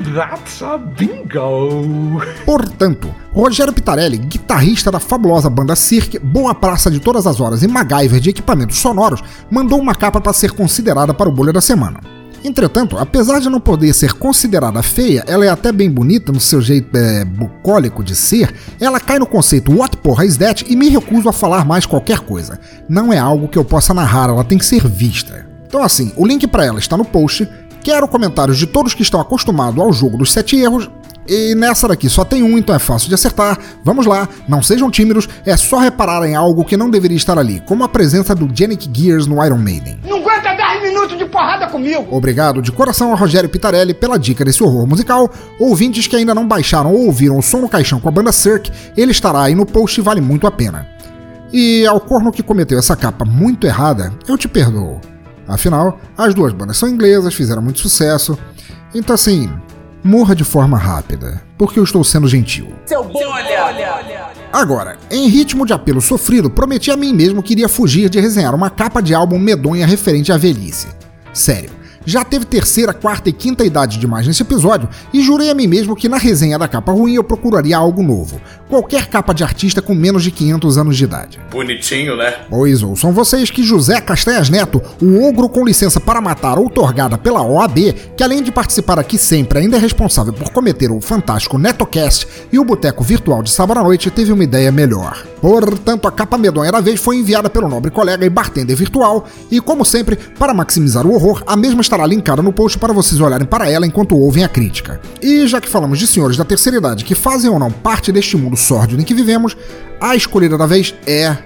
[0.00, 2.20] That's a bingo!
[2.44, 7.68] Portanto, Rogério Pitarelli, guitarrista da fabulosa banda Cirque, Boa Praça de Todas as Horas e
[7.68, 12.00] MacGyver de equipamentos sonoros, mandou uma capa para ser considerada para o bolha da semana.
[12.44, 16.60] Entretanto, apesar de não poder ser considerada feia, ela é até bem bonita no seu
[16.60, 20.88] jeito é, bucólico de ser, ela cai no conceito What porra is that e me
[20.90, 22.60] recuso a falar mais qualquer coisa.
[22.88, 25.46] Não é algo que eu possa narrar, ela tem que ser vista.
[25.66, 27.48] Então assim, o link para ela está no post,
[27.86, 30.90] quero comentários de todos que estão acostumados ao jogo dos sete erros,
[31.28, 33.56] e nessa daqui só tem um, então é fácil de acertar.
[33.84, 37.62] Vamos lá, não sejam tímidos, é só reparar em algo que não deveria estar ali,
[37.64, 40.00] como a presença do Janik Gears no Iron Maiden.
[40.04, 42.08] Não aguenta 10 minutos de porrada comigo!
[42.10, 45.30] Obrigado de coração a Rogério Pitarelli pela dica desse horror musical.
[45.56, 48.72] Ouvintes que ainda não baixaram ou ouviram o som no caixão com a banda Cirque,
[48.96, 50.88] ele estará aí no post e vale muito a pena.
[51.52, 55.00] E ao corno que cometeu essa capa muito errada, eu te perdoo.
[55.48, 58.38] Afinal, as duas bandas são inglesas, fizeram muito sucesso.
[58.94, 59.50] Então assim,
[60.02, 62.68] morra de forma rápida, porque eu estou sendo gentil.
[62.86, 63.36] Seu bolha!
[64.52, 68.54] Agora, em ritmo de apelo sofrido, prometi a mim mesmo que iria fugir de resenhar
[68.54, 70.88] uma capa de álbum medonha referente à velhice.
[71.32, 71.70] Sério,
[72.06, 75.96] já teve terceira, quarta e quinta idade demais nesse episódio e jurei a mim mesmo
[75.96, 78.40] que na resenha da capa ruim eu procuraria algo novo.
[78.68, 81.40] Qualquer capa de artista com menos de 500 anos de idade.
[81.50, 82.34] Bonitinho, né?
[82.48, 87.42] Pois ouçam vocês que José Castanhas Neto, o ogro com licença para matar outorgada pela
[87.42, 92.26] OAB, que além de participar aqui sempre ainda é responsável por cometer o fantástico NetoCast
[92.52, 95.24] e o Boteco Virtual de sábado à noite, teve uma ideia melhor.
[95.40, 99.60] Portanto, a capa medonha da vez foi enviada pelo nobre colega e bartender virtual, e
[99.60, 103.46] como sempre, para maximizar o horror, a mesma estará linkada no post para vocês olharem
[103.46, 105.00] para ela enquanto ouvem a crítica.
[105.22, 108.36] E já que falamos de senhores da terceira idade que fazem ou não parte deste
[108.36, 109.56] mundo sórdido em que vivemos,
[109.98, 111.36] a escolhida da vez é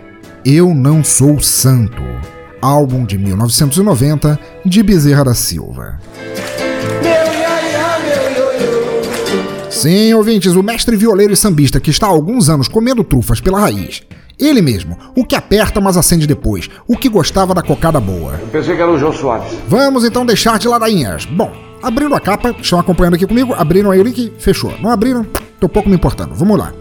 [0.45, 2.03] Eu Não Sou Santo,
[2.61, 6.01] álbum de 1990 de Bezerra da Silva.
[9.71, 13.61] Sim, ouvintes, o mestre violeiro e sambista que está há alguns anos comendo trufas pela
[13.61, 14.03] raiz.
[14.41, 18.39] Ele mesmo, o que aperta mas acende depois, o que gostava da cocada boa.
[18.41, 19.53] Eu pensei que era o João Soares.
[19.69, 21.27] Vamos então deixar de ladainhas.
[21.27, 24.73] Bom, abrindo a capa, estão acompanhando aqui comigo, abriram aí o link, fechou.
[24.81, 25.27] Não abriram?
[25.61, 26.73] Tô pouco me importando, vamos lá.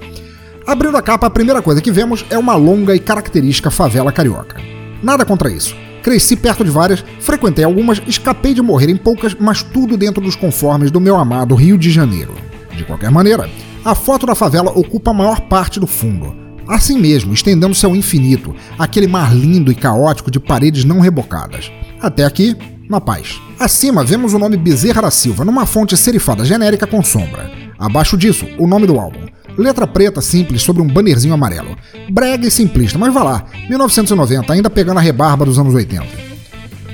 [0.65, 4.55] Abrindo a capa, a primeira coisa que vemos é uma longa e característica favela carioca.
[5.03, 5.75] Nada contra isso.
[6.01, 10.35] Cresci perto de várias, frequentei algumas, escapei de morrer em poucas, mas tudo dentro dos
[10.35, 12.33] conformes do meu amado Rio de Janeiro.
[12.73, 13.49] De qualquer maneira,
[13.83, 16.48] a foto da favela ocupa a maior parte do fundo.
[16.69, 21.71] Assim mesmo, estendendo-se ao infinito, aquele mar lindo e caótico de paredes não rebocadas.
[21.99, 22.55] Até aqui,
[22.87, 23.41] na paz.
[23.59, 27.49] Acima vemos o nome Bezerra da Silva numa fonte serifada genérica com sombra.
[27.79, 29.25] Abaixo disso, o nome do álbum.
[29.57, 31.75] Letra preta simples sobre um bannerzinho amarelo.
[32.11, 36.05] Brega e simplista, mas vá lá, 1990, ainda pegando a rebarba dos anos 80.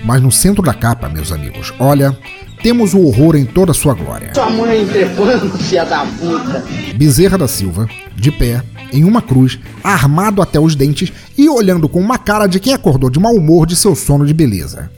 [0.06, 2.18] Mas no centro da capa, meus amigos, olha,
[2.64, 4.32] temos o horror em toda a sua glória.
[4.34, 6.64] Sua mãe trepando, filha da puta.
[6.96, 12.00] Bezerra da Silva, de pé, em uma cruz, armado até os dentes e olhando com
[12.00, 14.90] uma cara de quem acordou de mau humor de seu sono de beleza.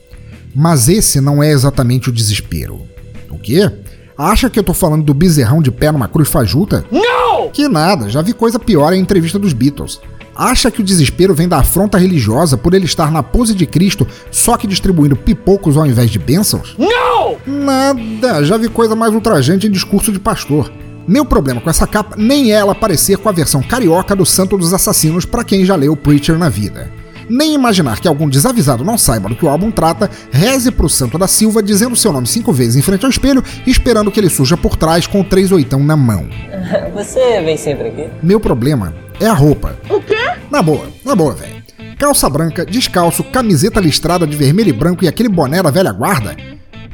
[0.55, 2.81] Mas esse não é exatamente o desespero.
[3.29, 3.71] O quê?
[4.17, 6.83] Acha que eu tô falando do bezerrão de pé numa cruz fajuta?
[6.91, 7.49] Não!
[7.49, 9.99] Que nada, já vi coisa pior em entrevista dos Beatles.
[10.35, 14.07] Acha que o desespero vem da afronta religiosa por ele estar na pose de Cristo,
[14.29, 16.75] só que distribuindo pipocos ao invés de bênçãos?
[16.77, 17.37] Não!
[17.45, 20.71] Nada, já vi coisa mais ultrajante em discurso de pastor.
[21.07, 24.57] Meu problema com essa capa nem é ela parecer com a versão carioca do Santo
[24.57, 26.91] dos Assassinos para quem já leu Preacher na vida.
[27.29, 31.17] Nem imaginar que algum desavisado não saiba do que o álbum trata, reze pro Santo
[31.17, 34.57] da Silva dizendo seu nome cinco vezes em frente ao espelho, esperando que ele surja
[34.57, 36.27] por trás com o três oitão na mão.
[36.93, 38.09] Você vem sempre aqui?
[38.21, 39.77] Meu problema é a roupa.
[39.89, 40.15] O quê?
[40.51, 41.57] Na boa, na boa, velho.
[41.97, 46.35] Calça branca, descalço, camiseta listrada de vermelho e branco e aquele boné da velha guarda.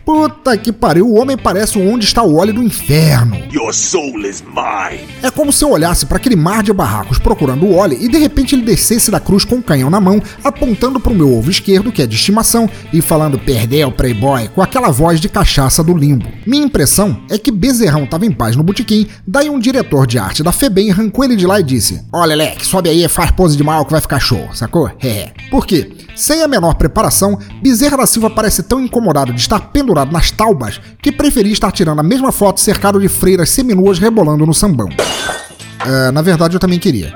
[0.05, 3.37] Puta que pariu, o homem parece o onde está o óleo do inferno.
[3.53, 5.07] Your soul is mine.
[5.21, 8.17] É como se eu olhasse para aquele mar de barracos procurando o óleo e de
[8.17, 11.49] repente ele descesse da cruz com um canhão na mão, apontando para o meu ovo
[11.49, 15.95] esquerdo, que é de estimação, e falando perdeu, playboy, com aquela voz de cachaça do
[15.95, 16.27] limbo.
[16.45, 20.43] Minha impressão é que Bezerrão tava em paz no botequim, daí um diretor de arte
[20.43, 23.63] da FEBEM arrancou ele de lá e disse: Olha, Leque, sobe aí, faz pose de
[23.63, 24.91] mal que vai ficar show, sacou?
[25.01, 25.31] É.
[25.49, 25.91] Por quê?
[26.15, 30.79] Sem a menor preparação, Bezerra da Silva parece tão incomodado de estar pendurado nas taubas
[31.01, 34.89] que preferia estar tirando a mesma foto cercado de freiras seminuas rebolando no sambão.
[35.85, 37.13] É, na verdade, eu também queria.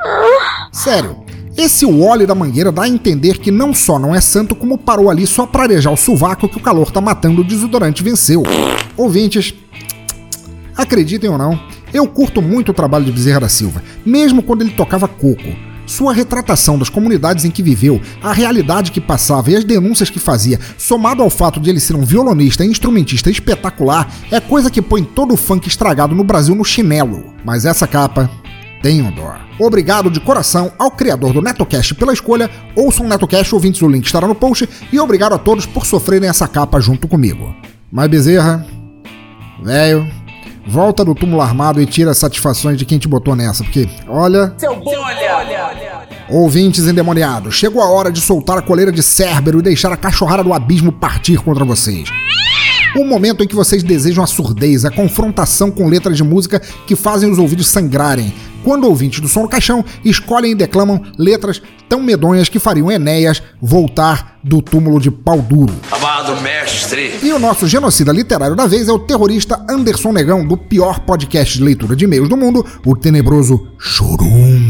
[0.71, 1.17] Sério,
[1.57, 5.09] esse óleo da mangueira dá a entender que não só não é santo, como parou
[5.09, 8.43] ali só pra arejar o sovaco que o calor tá matando o desodorante venceu.
[8.95, 9.53] Ouvintes,
[10.77, 11.59] Acreditem ou não,
[11.91, 15.55] eu curto muito o trabalho de Bezerra da Silva, mesmo quando ele tocava coco.
[15.87, 20.19] Sua retratação das comunidades em que viveu, a realidade que passava e as denúncias que
[20.19, 24.81] fazia, somado ao fato de ele ser um violonista e instrumentista espetacular, é coisa que
[24.81, 27.33] põe todo o funk estragado no Brasil no chinelo.
[27.43, 28.29] Mas essa capa
[28.83, 29.35] tenham dó.
[29.59, 34.05] Obrigado de coração ao criador do NetoCast pela escolha, ouçam o NetoCast, ouvintes, o link
[34.05, 37.55] estará no post, e obrigado a todos por sofrerem essa capa junto comigo.
[37.91, 38.67] Mas Bezerra,
[39.63, 40.07] velho,
[40.67, 44.53] volta do túmulo armado e tira as satisfações de quem te botou nessa, porque, olha...
[44.57, 46.07] Seu bolha!
[46.29, 50.43] Ouvintes endemoniados, chegou a hora de soltar a coleira de Cérbero e deixar a cachorrada
[50.43, 52.09] do abismo partir contra vocês.
[52.97, 56.95] O momento em que vocês desejam a surdez, a confrontação com letras de música que
[56.95, 58.33] fazem os ouvidos sangrarem,
[58.63, 63.43] quando ouvintes do Som no Caixão escolhem e declamam letras tão medonhas que fariam Enéas
[63.61, 65.75] voltar do túmulo de pau duro.
[65.91, 67.19] Amado mestre.
[67.21, 71.55] E o nosso genocida literário da vez é o terrorista Anderson Negão, do pior podcast
[71.55, 74.66] de leitura de e-mails do mundo, o tenebroso Chorume.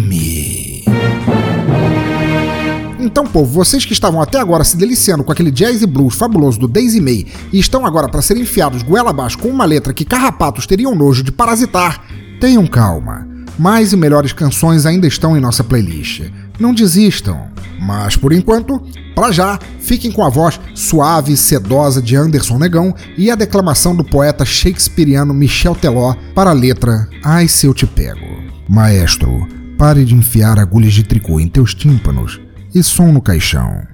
[3.07, 6.59] Então, povo, vocês que estavam até agora se deliciando com aquele jazz e blues fabuloso
[6.59, 10.03] do Daisy May e estão agora para serem enfiados goela abaixo com uma letra que
[10.03, 12.03] carrapatos teriam nojo de parasitar,
[12.37, 13.25] tenham calma.
[13.57, 16.29] Mais e melhores canções ainda estão em nossa playlist.
[16.59, 17.47] Não desistam.
[17.79, 18.81] Mas por enquanto,
[19.15, 23.95] para já, fiquem com a voz suave e sedosa de Anderson Negão e a declamação
[23.95, 28.27] do poeta shakespeariano Michel Teló para a letra Ai se eu te pego.
[28.67, 29.47] Maestro,
[29.77, 33.85] pare de enfiar agulhas de tricô em teus tímpanos e som no caixão.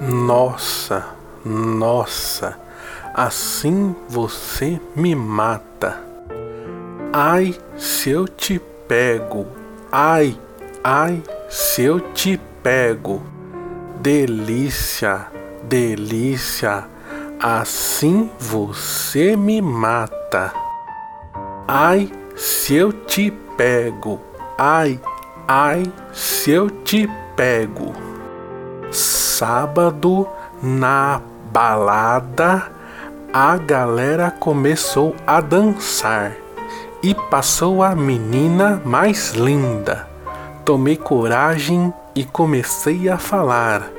[0.00, 1.06] Nossa,
[1.44, 2.58] nossa,
[3.14, 6.00] assim você me mata.
[7.12, 9.46] Ai, se eu te pego,
[9.90, 10.38] ai,
[10.84, 13.22] ai, se eu te pego.
[14.00, 15.26] Delícia,
[15.64, 16.84] delícia,
[17.40, 20.67] assim você me mata.
[21.70, 24.18] Ai, se eu te pego,
[24.56, 24.98] ai,
[25.46, 25.82] ai,
[26.14, 27.06] se eu te
[27.36, 27.92] pego.
[28.90, 30.26] Sábado
[30.62, 31.20] na
[31.52, 32.72] balada,
[33.30, 36.32] a galera começou a dançar
[37.02, 40.08] e passou a menina mais linda.
[40.64, 43.90] Tomei coragem e comecei a falar.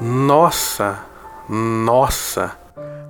[0.00, 1.00] Nossa,
[1.46, 2.57] nossa,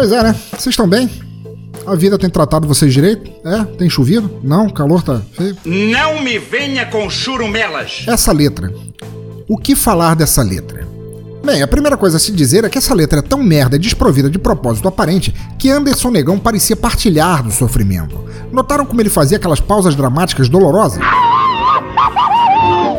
[0.00, 0.34] Pois é, né?
[0.52, 1.10] Vocês estão bem?
[1.86, 3.30] A vida tem tratado vocês direito?
[3.44, 3.64] É?
[3.76, 4.40] Tem chovido?
[4.42, 4.68] Não?
[4.68, 5.54] O calor tá feio?
[5.62, 8.04] Não me venha com churumelas!
[8.06, 8.72] Essa letra.
[9.46, 10.88] O que falar dessa letra?
[11.44, 13.78] Bem, a primeira coisa a se dizer é que essa letra é tão merda e
[13.78, 18.24] desprovida de propósito aparente que Anderson Negão parecia partilhar do sofrimento.
[18.50, 20.98] Notaram como ele fazia aquelas pausas dramáticas dolorosas?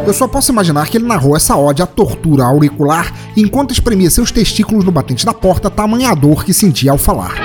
[0.06, 4.32] Eu só posso imaginar que ele narrou essa ode à tortura auricular enquanto espremia seus
[4.32, 7.36] testículos no batente da porta, tamanha dor que sentia ao falar.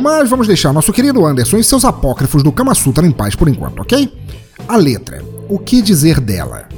[0.00, 3.48] Mas vamos deixar nosso querido Anderson e seus apócrifos do Kama Sutra em paz por
[3.48, 4.10] enquanto, ok?
[4.68, 5.22] A letra.
[5.48, 6.68] O que dizer dela?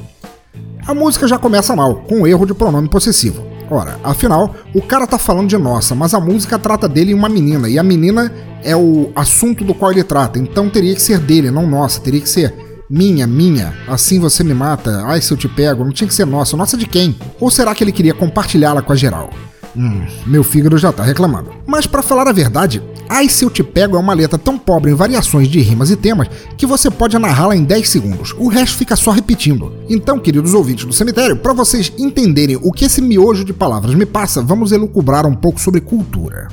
[0.86, 3.44] A música já começa mal, com o erro de pronome possessivo.
[3.70, 7.28] Ora, afinal, o cara tá falando de nossa, mas a música trata dele em uma
[7.28, 8.32] menina, e a menina
[8.64, 12.20] é o assunto do qual ele trata, então teria que ser dele, não nossa, teria
[12.20, 16.06] que ser minha, minha, assim você me mata, ai se eu te pego, não tinha
[16.06, 17.16] que ser nossa, nossa de quem?
[17.40, 19.30] Ou será que ele queria compartilhá-la com a geral?
[19.74, 21.54] Hum, meu fígado já tá reclamando.
[21.66, 24.90] Mas para falar a verdade, Ai Se Eu Te Pego é uma letra tão pobre
[24.90, 26.28] em variações de rimas e temas
[26.58, 28.34] que você pode narrá-la em 10 segundos.
[28.36, 29.72] O resto fica só repetindo.
[29.88, 34.04] Então, queridos ouvintes do cemitério, para vocês entenderem o que esse miojo de palavras me
[34.04, 36.48] passa, vamos elucubrar um pouco sobre cultura.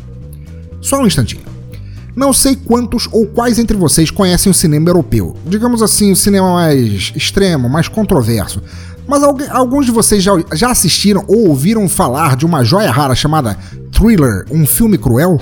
[0.80, 1.59] Só um instantinho.
[2.16, 5.36] Não sei quantos ou quais entre vocês conhecem o cinema europeu.
[5.46, 8.62] Digamos assim, o cinema mais extremo, mais controverso.
[9.08, 13.58] Mas alguns de vocês já, já assistiram ou ouviram falar de uma joia rara chamada
[13.92, 15.40] Thriller, um filme cruel?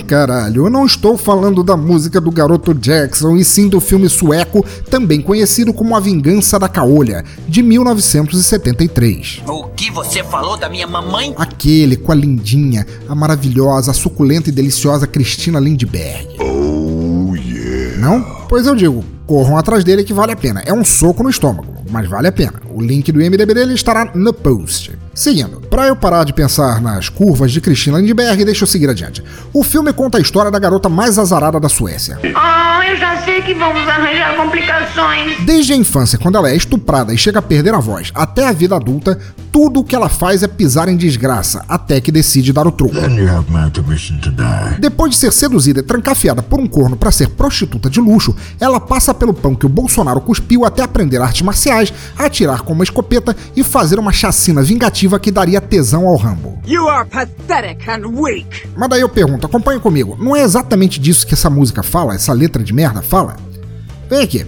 [0.00, 4.64] Caralho, eu não estou falando da música do garoto Jackson, e sim do filme sueco,
[4.90, 9.42] também conhecido como A Vingança da Caolha, de 1973.
[9.46, 11.34] O que você falou da minha mamãe?
[11.36, 16.36] Aquele com a lindinha, a maravilhosa, a suculenta e deliciosa Cristina Lindbergh.
[16.40, 17.98] Oh, yeah.
[17.98, 18.22] Não?
[18.48, 20.62] Pois eu digo, corram atrás dele que vale a pena.
[20.64, 22.62] É um soco no estômago, mas vale a pena.
[22.74, 24.92] O link do IMDB dele estará no post.
[25.14, 29.22] Seguindo, para eu parar de pensar nas curvas de Cristina Lindbergh, deixa eu seguir adiante.
[29.52, 32.18] O filme conta a história da garota mais azarada da Suécia.
[32.34, 35.38] Ah, eu já sei que vamos arranjar complicações.
[35.44, 38.50] Desde a infância, quando ela é estuprada e chega a perder a voz, até a
[38.50, 39.16] vida adulta,
[39.52, 42.94] tudo o que ela faz é pisar em desgraça, até que decide dar o troco.
[44.78, 48.80] Depois de ser seduzida e trancafiada por um corno para ser prostituta de luxo, ela
[48.80, 53.36] passa pelo pão que o Bolsonaro cuspiu até aprender artes marciais, atirar com uma escopeta
[53.56, 56.58] e fazer uma chacina vingativa que daria tesão ao Rambo.
[58.76, 62.32] Mas daí eu pergunto, acompanha comigo, não é exatamente disso que essa música fala, essa
[62.32, 63.36] letra de merda fala?
[64.08, 64.46] Vem aqui.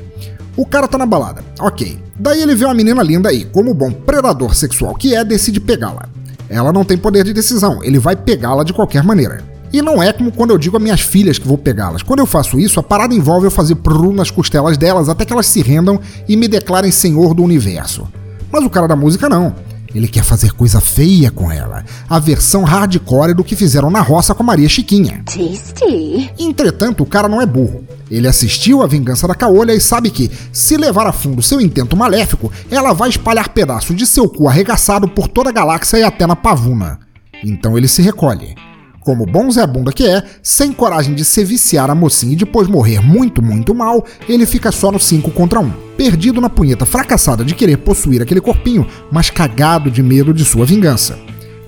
[0.57, 1.99] O cara tá na balada, ok.
[2.19, 6.09] Daí ele vê uma menina linda aí, como bom predador sexual que é, decide pegá-la.
[6.49, 9.43] Ela não tem poder de decisão, ele vai pegá-la de qualquer maneira.
[9.73, 12.03] E não é como quando eu digo a minhas filhas que vou pegá-las.
[12.03, 15.33] Quando eu faço isso, a parada envolve eu fazer pru nas costelas delas até que
[15.33, 18.09] elas se rendam e me declarem senhor do universo.
[18.51, 19.55] Mas o cara da música não.
[19.95, 21.85] Ele quer fazer coisa feia com ela.
[22.09, 25.23] A versão hardcore do que fizeram na roça com a Maria Chiquinha.
[25.25, 26.31] Tasty.
[26.39, 27.85] Entretanto, o cara não é burro.
[28.11, 31.97] Ele assistiu a vingança da caolha e sabe que, se levar a fundo seu intento
[31.97, 36.27] maléfico, ela vai espalhar pedaços de seu cu arregaçado por toda a galáxia e até
[36.27, 36.99] na pavuna.
[37.45, 38.55] Então ele se recolhe.
[39.01, 42.69] Como bom Zé Bunda que é, sem coragem de se viciar a mocinha e depois
[42.69, 45.71] morrer muito, muito mal, ele fica só no 5 contra 1.
[45.97, 50.67] Perdido na punheta fracassada de querer possuir aquele corpinho, mas cagado de medo de sua
[50.67, 51.19] vingança.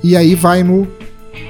[0.03, 0.87] E aí vai no.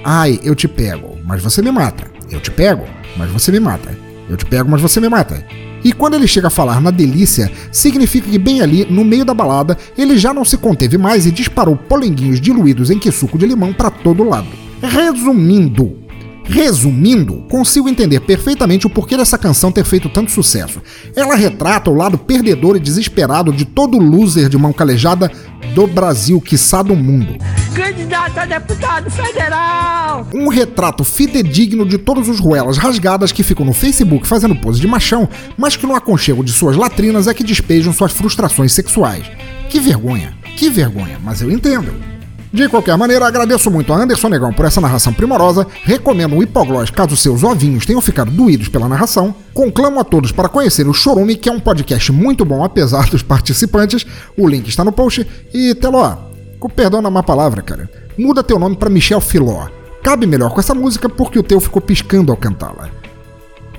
[0.04, 2.10] Ai, eu te pego, mas você me mata.
[2.30, 2.84] Eu te pego,
[3.16, 3.96] mas você me mata.
[4.28, 5.44] Eu te pego, mas você me mata.
[5.84, 9.34] E quando ele chega a falar na delícia, significa que bem ali, no meio da
[9.34, 13.46] balada, ele já não se conteve mais e disparou polenguinhos diluídos em que suco de
[13.46, 14.61] limão para todo lado.
[14.82, 16.02] Resumindo,
[16.44, 20.82] resumindo, consigo entender perfeitamente o porquê dessa canção ter feito tanto sucesso.
[21.14, 25.30] Ela retrata o lado perdedor e desesperado de todo loser de mão calejada
[25.74, 27.36] do Brasil, quiçá do mundo.
[27.74, 30.26] Candidato a deputado federal.
[30.34, 34.88] Um retrato fidedigno de todos os ruelas rasgadas que ficam no Facebook fazendo pose de
[34.88, 39.24] machão, mas que no aconchego de suas latrinas é que despejam suas frustrações sexuais.
[39.70, 42.11] Que vergonha, que vergonha, mas eu entendo.
[42.52, 46.90] De qualquer maneira, agradeço muito a Anderson Negão por essa narração primorosa, recomendo o Hipoglós
[46.90, 51.34] caso seus ovinhos tenham ficado doídos pela narração, conclamo a todos para conhecer o Chorume,
[51.34, 54.04] que é um podcast muito bom apesar dos participantes,
[54.36, 56.14] o link está no post, e Teló,
[56.60, 57.88] com perdão na má palavra, cara,
[58.18, 59.68] muda teu nome para Michel Filó.
[60.02, 62.90] Cabe melhor com essa música porque o teu ficou piscando ao cantá-la.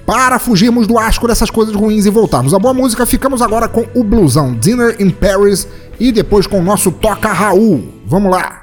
[0.06, 3.86] Para fugirmos do asco dessas coisas ruins e voltarmos à boa música, ficamos agora com
[3.94, 5.68] o blusão Dinner in Paris
[6.00, 7.88] e depois com o nosso Toca Raul.
[8.14, 8.62] Vamos lá!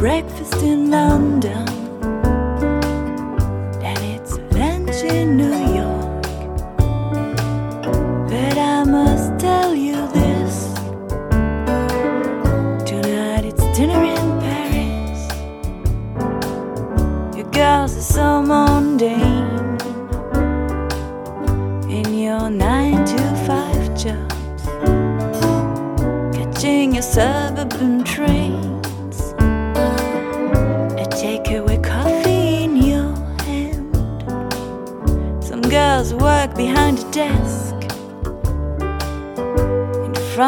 [0.00, 1.68] Breakfast in London,
[3.84, 5.59] and it's lunch in New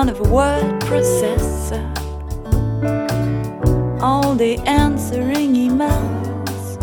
[0.08, 1.80] of a word processor.
[4.02, 6.76] All the answering emails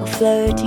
[0.00, 0.61] or flirting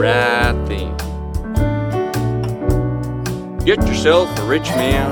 [0.00, 0.96] right thing.
[3.66, 5.10] Get yourself a rich man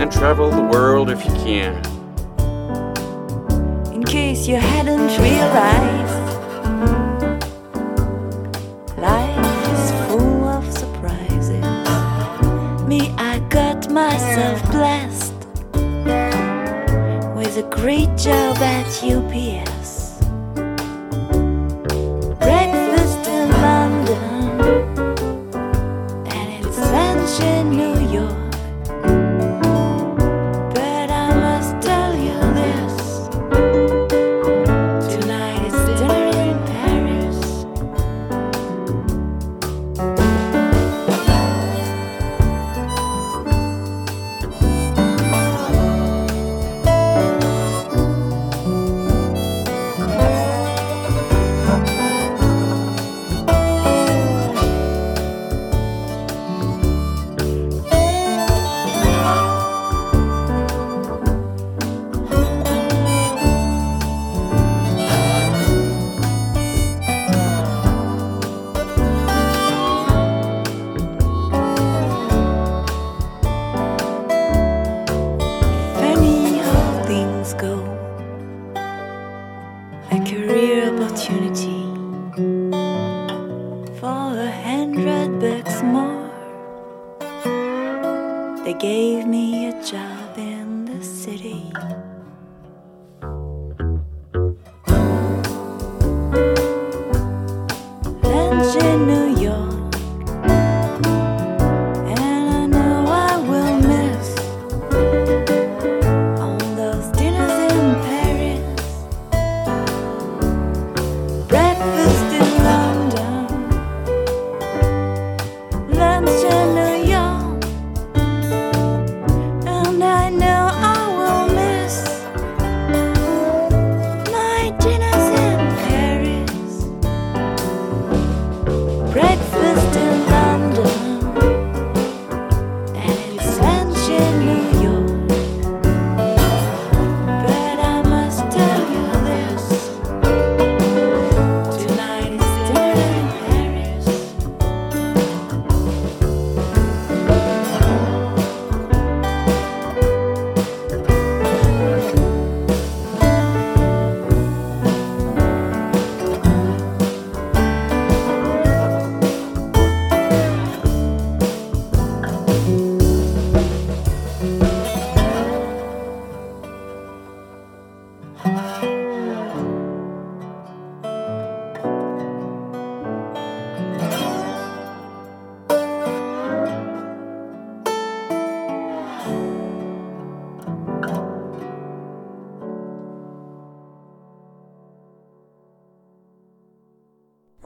[0.00, 1.74] and travel the world if you can.
[3.92, 6.20] In case you hadn't realized,
[8.96, 11.64] life is full of surprises.
[12.86, 15.34] Me, I got myself blessed
[17.34, 19.69] with a great job at UPS.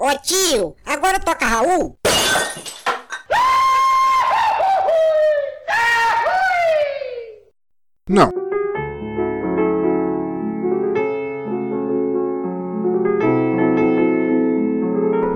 [0.07, 1.97] Ô tio, agora toca Raul.
[8.07, 8.29] Não.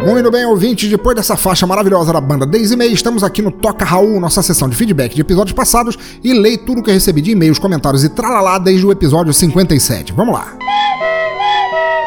[0.05, 3.87] Muito bem, ouvinte, depois dessa faixa maravilhosa da banda Daisy May, estamos aqui no Toca
[3.87, 7.59] Raul, nossa sessão de feedback de episódios passados e leio tudo que recebi de e-mails,
[7.59, 10.13] comentários e tralalá desde o episódio 57.
[10.13, 10.58] Vamos lá.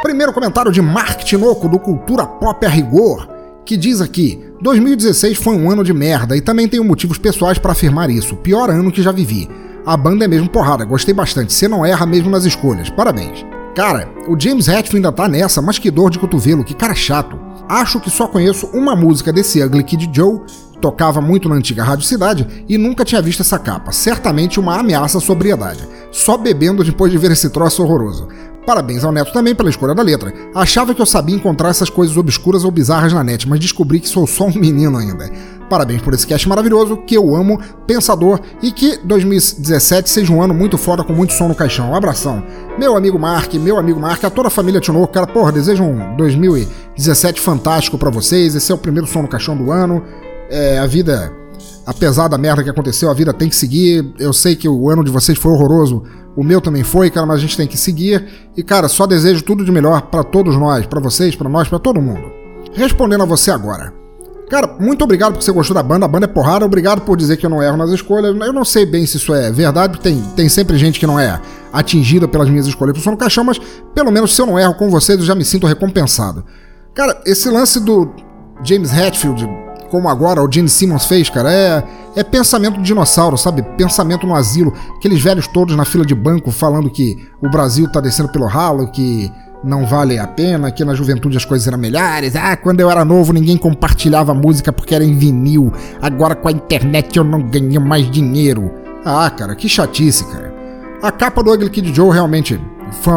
[0.01, 3.27] Primeiro comentário de Mark Tinoco, do Cultura Pop a Rigor,
[3.63, 7.73] que diz aqui: 2016 foi um ano de merda e também tenho motivos pessoais para
[7.73, 8.35] afirmar isso.
[8.37, 9.47] Pior ano que já vivi.
[9.85, 11.53] A banda é mesmo porrada, gostei bastante.
[11.53, 12.89] Você não erra mesmo nas escolhas.
[12.89, 13.45] Parabéns.
[13.75, 17.39] Cara, o James Hetfield ainda tá nessa, mas que dor de cotovelo, que cara chato.
[17.69, 20.41] Acho que só conheço uma música desse Ugly Kid Joe,
[20.81, 23.91] tocava muito na antiga Rádio Cidade e nunca tinha visto essa capa.
[23.91, 25.87] Certamente uma ameaça à sobriedade.
[26.11, 28.27] Só bebendo depois de ver esse troço horroroso.
[28.65, 30.33] Parabéns ao Neto também pela escolha da letra.
[30.53, 34.07] Achava que eu sabia encontrar essas coisas obscuras ou bizarras na net, mas descobri que
[34.07, 35.29] sou só um menino ainda.
[35.71, 37.57] Parabéns por esse cast maravilhoso, que eu amo,
[37.87, 41.91] pensador e que 2017 seja um ano muito foda com muito som no caixão.
[41.91, 42.43] Um abração.
[42.77, 46.15] Meu amigo Mark, meu amigo Mark, a toda a família Tinoco, cara, porra, desejo um
[46.17, 48.53] 2017 fantástico para vocês.
[48.53, 50.03] Esse é o primeiro som no caixão do ano.
[50.49, 51.33] É, a vida,
[51.85, 54.13] apesar da merda que aconteceu, a vida tem que seguir.
[54.19, 56.03] Eu sei que o ano de vocês foi horroroso,
[56.35, 58.25] o meu também foi, cara, mas a gente tem que seguir.
[58.55, 61.79] E, cara, só desejo tudo de melhor para todos nós, para vocês, para nós, para
[61.79, 62.31] todo mundo.
[62.73, 63.93] Respondendo a você agora.
[64.49, 66.05] Cara, muito obrigado por você gostou da banda.
[66.05, 66.65] A banda é porrada.
[66.65, 68.35] Obrigado por dizer que eu não erro nas escolhas.
[68.35, 71.39] Eu não sei bem se isso é verdade, tem, tem sempre gente que não é
[71.71, 73.59] atingida pelas minhas escolhas pro som no caixão, mas
[73.95, 76.43] pelo menos se eu não erro com vocês, eu já me sinto recompensado.
[76.93, 78.13] Cara, esse lance do
[78.61, 79.47] James Hetfield,
[79.91, 81.83] como agora o Gene Simmons fez, cara, é,
[82.15, 83.61] é pensamento de dinossauro, sabe?
[83.61, 84.73] Pensamento no asilo.
[84.95, 88.89] Aqueles velhos todos na fila de banco falando que o Brasil tá descendo pelo ralo,
[88.89, 89.29] que
[89.61, 92.37] não vale a pena, que na juventude as coisas eram melhores.
[92.37, 95.73] Ah, quando eu era novo ninguém compartilhava música porque era em vinil.
[96.01, 98.71] Agora com a internet eu não ganho mais dinheiro.
[99.03, 100.55] Ah, cara, que chatice, cara.
[101.03, 102.57] A capa do Ugly Kid Joe realmente
[103.01, 103.13] foi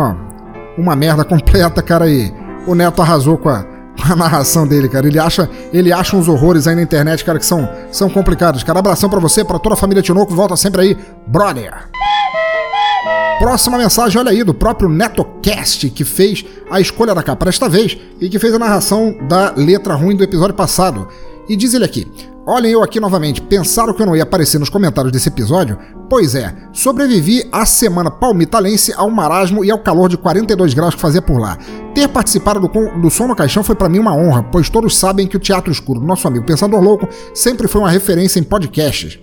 [0.76, 2.34] uma merda completa, cara, e
[2.66, 3.64] o Neto arrasou com a,
[4.10, 5.06] a narração dele, cara.
[5.06, 8.62] Ele acha, ele acha uns horrores aí na internet, cara, que são, são complicados.
[8.62, 11.88] Cara, abração para você, para toda a família Tinoco, volta sempre aí, brother.
[13.38, 17.98] Próxima mensagem, olha aí, do próprio NetoCast, que fez a escolha da capa desta vez
[18.20, 21.08] e que fez a narração da letra ruim do episódio passado.
[21.48, 22.06] E diz ele aqui:
[22.46, 25.78] Olhem eu aqui novamente, pensaram que eu não ia aparecer nos comentários desse episódio?
[26.10, 31.00] Pois é, sobrevivi à semana palmitalense ao marasmo e ao calor de 42 graus que
[31.00, 31.56] fazia por lá.
[31.94, 35.26] Ter participado do, do Som no Caixão foi para mim uma honra, pois todos sabem
[35.26, 39.18] que o Teatro Escuro do nosso amigo Pensador Louco sempre foi uma referência em podcasts.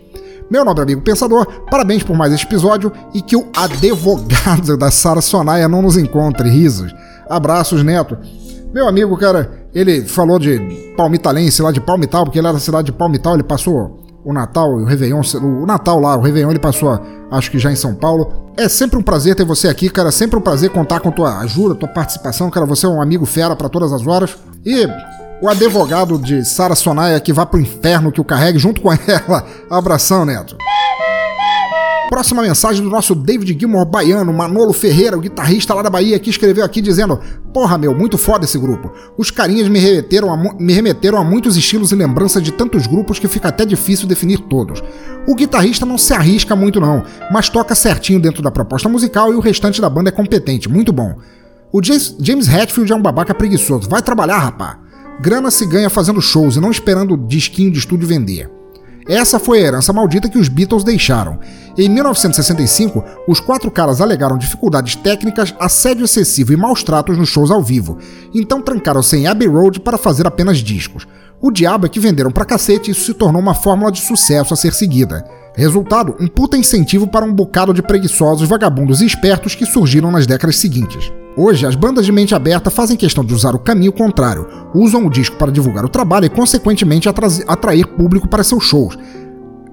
[0.49, 5.21] Meu nobre amigo pensador, parabéns por mais este episódio e que o advogado da Sara
[5.21, 6.49] Sonaia não nos encontre.
[6.49, 6.93] Risos.
[7.29, 8.17] Abraços, Neto.
[8.73, 10.59] Meu amigo, cara, ele falou de
[10.95, 14.79] Palmitalense, lá de Palmital, porque ele era da cidade de Palmital, ele passou o Natal
[14.79, 16.99] e o Réveillon, o Natal lá, o Réveillon ele passou,
[17.31, 18.51] acho que já em São Paulo.
[18.55, 21.75] É sempre um prazer ter você aqui, cara, sempre um prazer contar com tua ajuda,
[21.75, 24.37] tua participação, cara, você é um amigo fera para todas as horas.
[24.65, 24.87] E
[25.41, 29.45] o advogado de Sara Sonaia que vá pro inferno que o carregue junto com ela.
[29.69, 30.55] Abração, Neto.
[32.11, 36.29] Próxima mensagem do nosso David Gilmore baiano, Manolo Ferreira, o guitarrista lá da Bahia, que
[36.29, 37.17] escreveu aqui dizendo:
[37.53, 38.91] Porra, meu, muito foda esse grupo.
[39.17, 43.17] Os carinhas me remeteram, a, me remeteram a muitos estilos e lembranças de tantos grupos
[43.17, 44.83] que fica até difícil definir todos.
[45.25, 47.01] O guitarrista não se arrisca muito, não,
[47.31, 50.91] mas toca certinho dentro da proposta musical e o restante da banda é competente, muito
[50.91, 51.15] bom.
[51.71, 53.89] O James, James Hetfield é um babaca preguiçoso.
[53.89, 54.79] Vai trabalhar, rapá.
[55.21, 58.51] Grana se ganha fazendo shows e não esperando o disquinho de estúdio vender.
[59.07, 61.39] Essa foi a herança maldita que os Beatles deixaram.
[61.77, 67.49] Em 1965, os quatro caras alegaram dificuldades técnicas, assédio excessivo e maus tratos nos shows
[67.49, 67.97] ao vivo,
[68.33, 71.07] então trancaram-se em Abbey Road para fazer apenas discos.
[71.41, 74.53] O diabo é que venderam pra cacete e isso se tornou uma fórmula de sucesso
[74.53, 75.25] a ser seguida.
[75.55, 80.27] Resultado, um puta incentivo para um bocado de preguiçosos, vagabundos e espertos que surgiram nas
[80.27, 81.11] décadas seguintes.
[81.35, 85.09] Hoje, as bandas de mente aberta fazem questão de usar o caminho contrário, usam o
[85.09, 87.07] disco para divulgar o trabalho e, consequentemente,
[87.47, 88.97] atrair público para seus shows,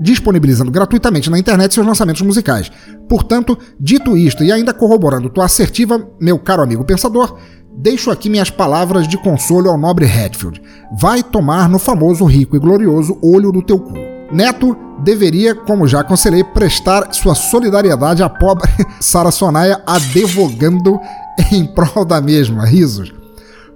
[0.00, 2.70] disponibilizando gratuitamente na internet seus lançamentos musicais.
[3.08, 7.36] Portanto, dito isto e ainda corroborando tua assertiva, meu caro amigo pensador,
[7.76, 10.62] deixo aqui minhas palavras de consolo ao nobre Hatfield.
[11.00, 13.94] Vai tomar no famoso rico e glorioso olho do teu cu.
[14.32, 18.70] Neto deveria, como já aconselhei, prestar sua solidariedade à pobre
[19.00, 20.98] Sara Sonaia advogando
[21.52, 22.64] em prol da mesma.
[22.64, 23.12] Risos.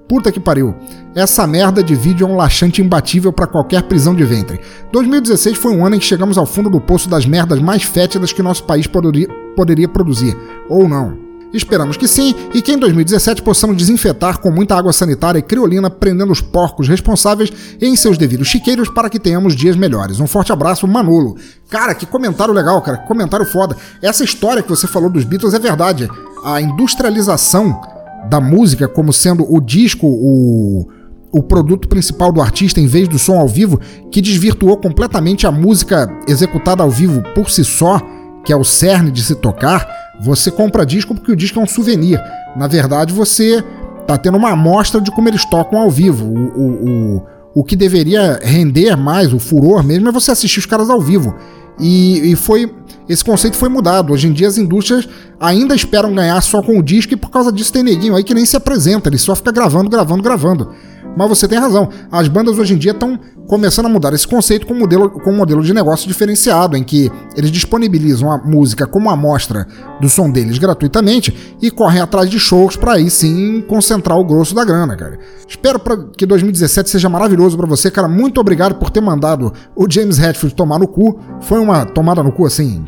[0.08, 0.74] Puta que pariu.
[1.14, 4.60] Essa merda de vídeo é um laxante imbatível para qualquer prisão de ventre.
[4.92, 8.32] 2016 foi um ano em que chegamos ao fundo do poço das merdas mais fétidas
[8.32, 10.36] que nosso país poderia, poderia produzir.
[10.68, 11.31] Ou não.
[11.52, 15.90] Esperamos que sim e que em 2017 possamos desinfetar com muita água sanitária e criolina,
[15.90, 20.20] prendendo os porcos responsáveis em seus devidos chiqueiros para que tenhamos dias melhores.
[20.20, 21.36] Um forte abraço, Manolo.
[21.68, 22.98] Cara, que comentário legal, cara.
[22.98, 23.76] Comentário foda.
[24.00, 26.08] Essa história que você falou dos Beatles é verdade.
[26.44, 27.80] A industrialização
[28.28, 30.88] da música como sendo o disco, o
[31.32, 33.80] o produto principal do artista em vez do som ao vivo,
[34.10, 38.00] que desvirtuou completamente a música executada ao vivo por si só,
[38.44, 39.86] que é o cerne de se tocar,
[40.20, 42.20] você compra disco porque o disco é um souvenir.
[42.56, 43.62] Na verdade, você
[44.06, 46.26] tá tendo uma amostra de como eles tocam ao vivo.
[46.26, 50.66] O, o, o, o que deveria render mais, o furor mesmo, é você assistir os
[50.66, 51.34] caras ao vivo.
[51.78, 52.72] E, e foi.
[53.08, 54.12] Esse conceito foi mudado.
[54.12, 55.08] Hoje em dia as indústrias
[55.40, 58.34] ainda esperam ganhar só com o disco e por causa disso tem neguinho aí que
[58.34, 60.72] nem se apresenta, ele só fica gravando, gravando, gravando.
[61.16, 61.88] Mas você tem razão.
[62.10, 65.32] As bandas hoje em dia estão começando a mudar esse conceito com um, modelo, com
[65.32, 69.66] modelo de negócio diferenciado, em que eles disponibilizam a música como amostra
[70.00, 74.54] do som deles gratuitamente e correm atrás de shows para aí sim concentrar o grosso
[74.54, 75.18] da grana, cara.
[75.46, 78.08] Espero pra, que 2017 seja maravilhoso para você, cara.
[78.08, 81.18] Muito obrigado por ter mandado o James Hetfield tomar no cu.
[81.42, 82.84] Foi uma tomada no cu assim,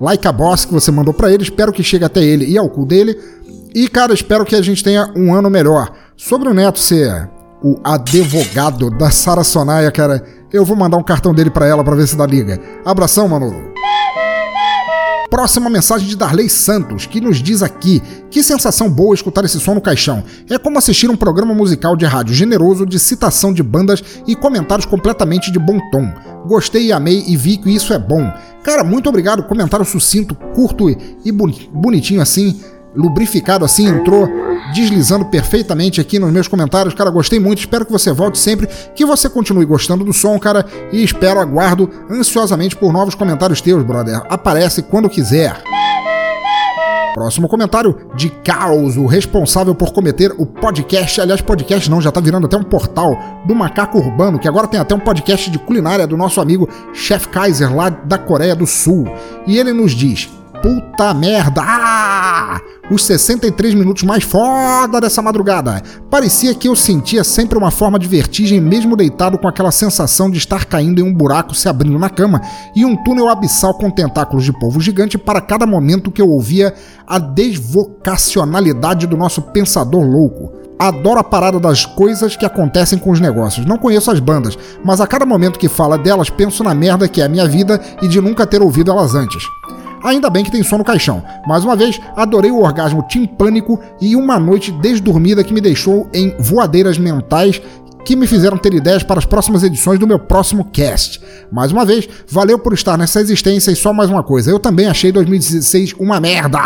[0.00, 1.42] like a boss que você mandou para ele.
[1.42, 3.18] Espero que chegue até ele e ao cu dele.
[3.74, 5.92] E, cara, espero que a gente tenha um ano melhor.
[6.16, 7.28] Sobre o Neto ser
[7.62, 10.24] o advogado da Sara Sonaia, cara.
[10.52, 12.58] Eu vou mandar um cartão dele para ela para ver se dá liga.
[12.84, 13.68] Abração, Manolo.
[15.30, 19.74] Próxima mensagem de Darley Santos, que nos diz aqui: Que sensação boa escutar esse som
[19.74, 20.24] no caixão.
[20.48, 24.86] É como assistir um programa musical de rádio generoso de citação de bandas e comentários
[24.86, 26.10] completamente de bom tom.
[26.46, 28.32] Gostei amei e vi que isso é bom.
[28.64, 29.42] Cara, muito obrigado.
[29.42, 32.58] Comentário sucinto, curto e bonitinho assim
[32.98, 34.28] lubrificado assim, entrou
[34.74, 36.94] deslizando perfeitamente aqui nos meus comentários.
[36.94, 40.66] Cara, gostei muito, espero que você volte sempre, que você continue gostando do som, cara,
[40.92, 44.20] e espero, aguardo ansiosamente por novos comentários teus, brother.
[44.28, 45.62] Aparece quando quiser.
[47.14, 51.20] Próximo comentário de Caos, o responsável por cometer o podcast.
[51.20, 54.78] Aliás, podcast não, já tá virando até um portal do Macaco Urbano, que agora tem
[54.78, 59.04] até um podcast de culinária do nosso amigo Chef Kaiser, lá da Coreia do Sul.
[59.46, 60.28] E ele nos diz:
[60.62, 61.62] Puta merda!
[61.64, 62.60] Ah!
[62.90, 65.82] Os 63 minutos mais foda dessa madrugada.
[66.10, 70.38] Parecia que eu sentia sempre uma forma de vertigem, mesmo deitado com aquela sensação de
[70.38, 72.40] estar caindo em um buraco se abrindo na cama
[72.74, 76.72] e um túnel abissal com tentáculos de polvo gigante para cada momento que eu ouvia
[77.06, 80.52] a desvocacionalidade do nosso pensador louco.
[80.78, 83.66] Adoro a parada das coisas que acontecem com os negócios.
[83.66, 87.20] Não conheço as bandas, mas a cada momento que fala delas penso na merda que
[87.20, 89.42] é a minha vida e de nunca ter ouvido elas antes.
[90.02, 91.22] Ainda bem que tem som no caixão.
[91.46, 96.34] Mais uma vez, adorei o orgasmo timpânico e uma noite desdormida que me deixou em
[96.38, 97.60] voadeiras mentais
[98.04, 101.20] que me fizeram ter ideias para as próximas edições do meu próximo cast.
[101.52, 104.86] Mais uma vez, valeu por estar nessa existência e só mais uma coisa, eu também
[104.86, 106.58] achei 2016 uma merda!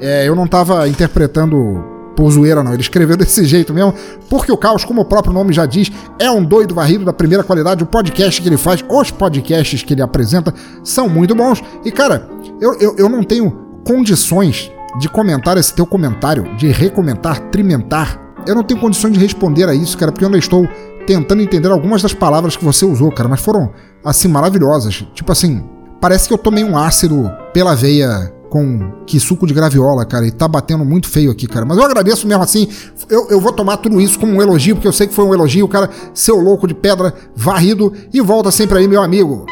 [0.00, 2.72] É, eu não estava interpretando por zoeira, não.
[2.72, 3.94] Ele escreveu desse jeito mesmo,
[4.28, 7.42] porque o Caos, como o próprio nome já diz, é um doido varrido da primeira
[7.42, 7.82] qualidade.
[7.82, 11.62] O podcast que ele faz, os podcasts que ele apresenta, são muito bons.
[11.84, 12.28] E, cara,
[12.60, 13.50] eu, eu, eu não tenho
[13.86, 18.20] condições de comentar esse teu comentário, de recomentar, trimentar.
[18.46, 20.68] Eu não tenho condições de responder a isso, cara, porque eu ainda estou
[21.06, 23.72] tentando entender algumas das palavras que você usou, cara, mas foram,
[24.04, 25.06] assim, maravilhosas.
[25.14, 25.64] Tipo assim,
[26.00, 30.30] parece que eu tomei um ácido pela veia com que suco de graviola, cara, e
[30.30, 31.64] tá batendo muito feio aqui, cara.
[31.64, 32.68] Mas eu agradeço mesmo assim.
[33.08, 35.32] Eu, eu vou tomar tudo isso como um elogio, porque eu sei que foi um
[35.32, 39.46] elogio, cara, seu louco de pedra, varrido, e volta sempre aí, meu amigo.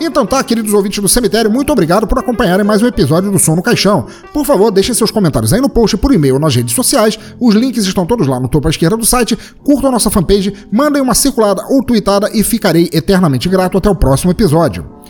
[0.00, 3.54] Então tá, queridos ouvintes do cemitério, muito obrigado por acompanharem mais um episódio do Som
[3.54, 4.06] no Caixão.
[4.32, 7.18] Por favor, deixem seus comentários aí no post, por e-mail, nas redes sociais.
[7.38, 9.38] Os links estão todos lá no topo à esquerda do site.
[9.62, 13.94] Curtam a nossa fanpage, mandem uma circulada ou tweetada e ficarei eternamente grato até o
[13.94, 15.01] próximo episódio.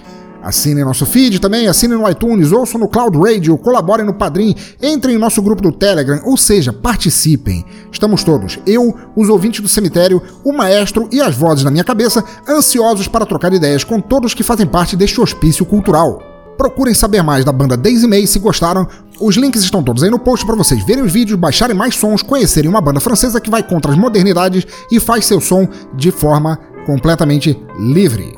[0.43, 5.14] Assinem nosso feed também, assinem no iTunes, ouçam no Cloud Radio, colaborem no Padrim, entrem
[5.14, 7.64] em nosso grupo do Telegram, ou seja, participem.
[7.93, 12.24] Estamos todos, eu, os ouvintes do cemitério, o maestro e as vozes na minha cabeça,
[12.49, 16.20] ansiosos para trocar ideias com todos que fazem parte deste hospício cultural.
[16.59, 18.86] Procurem saber mais da banda Daisy May se gostaram.
[19.20, 22.23] Os links estão todos aí no post para vocês verem os vídeos, baixarem mais sons,
[22.23, 26.59] conhecerem uma banda francesa que vai contra as modernidades e faz seu som de forma
[26.85, 28.36] completamente livre.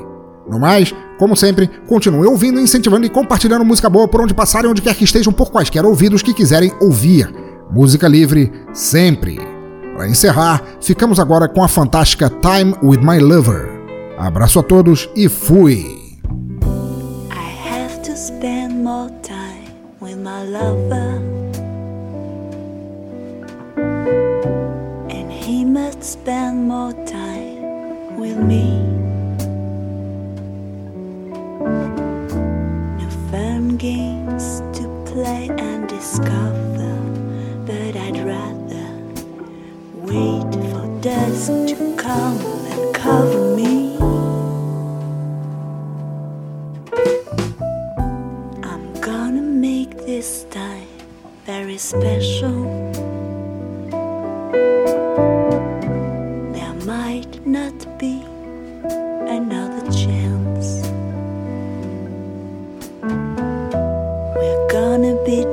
[0.49, 4.83] No mais, como sempre, continue ouvindo, incentivando e compartilhando música boa por onde passarem, onde
[4.83, 7.33] quer que estejam, por quaisquer ouvidos que quiserem ouvir.
[7.71, 9.39] Música livre, sempre.
[9.95, 13.71] Para encerrar, ficamos agora com a fantástica Time with My Lover.
[14.19, 16.05] Abraço a todos e fui!
[26.05, 27.63] Spend more time
[28.17, 28.84] with my
[33.79, 36.95] games to play and discover,
[37.67, 38.89] but I'd rather
[39.95, 42.39] wait for dusk to come
[42.71, 43.97] and cover me.
[48.63, 50.89] I'm gonna make this time
[51.45, 52.85] very special.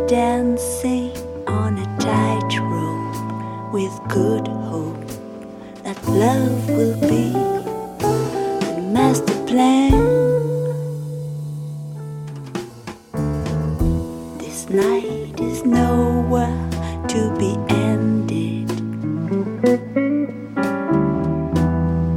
[0.07, 1.11] Dancing
[1.47, 5.07] on a tightrope with good hope
[5.83, 7.31] that love will be
[8.75, 9.91] the master plan.
[14.37, 16.69] This night is nowhere
[17.07, 18.67] to be ended.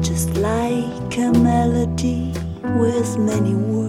[0.02, 2.32] Just like a melody
[2.78, 3.83] with many words.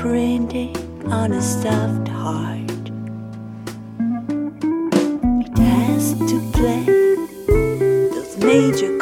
[0.00, 0.74] Printed
[1.12, 2.90] on a soft heart.
[5.44, 6.84] It has to play
[8.08, 8.96] those major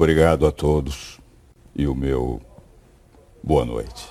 [0.00, 1.20] obrigado a todos
[1.76, 2.40] e o meu
[3.44, 4.10] boa noite.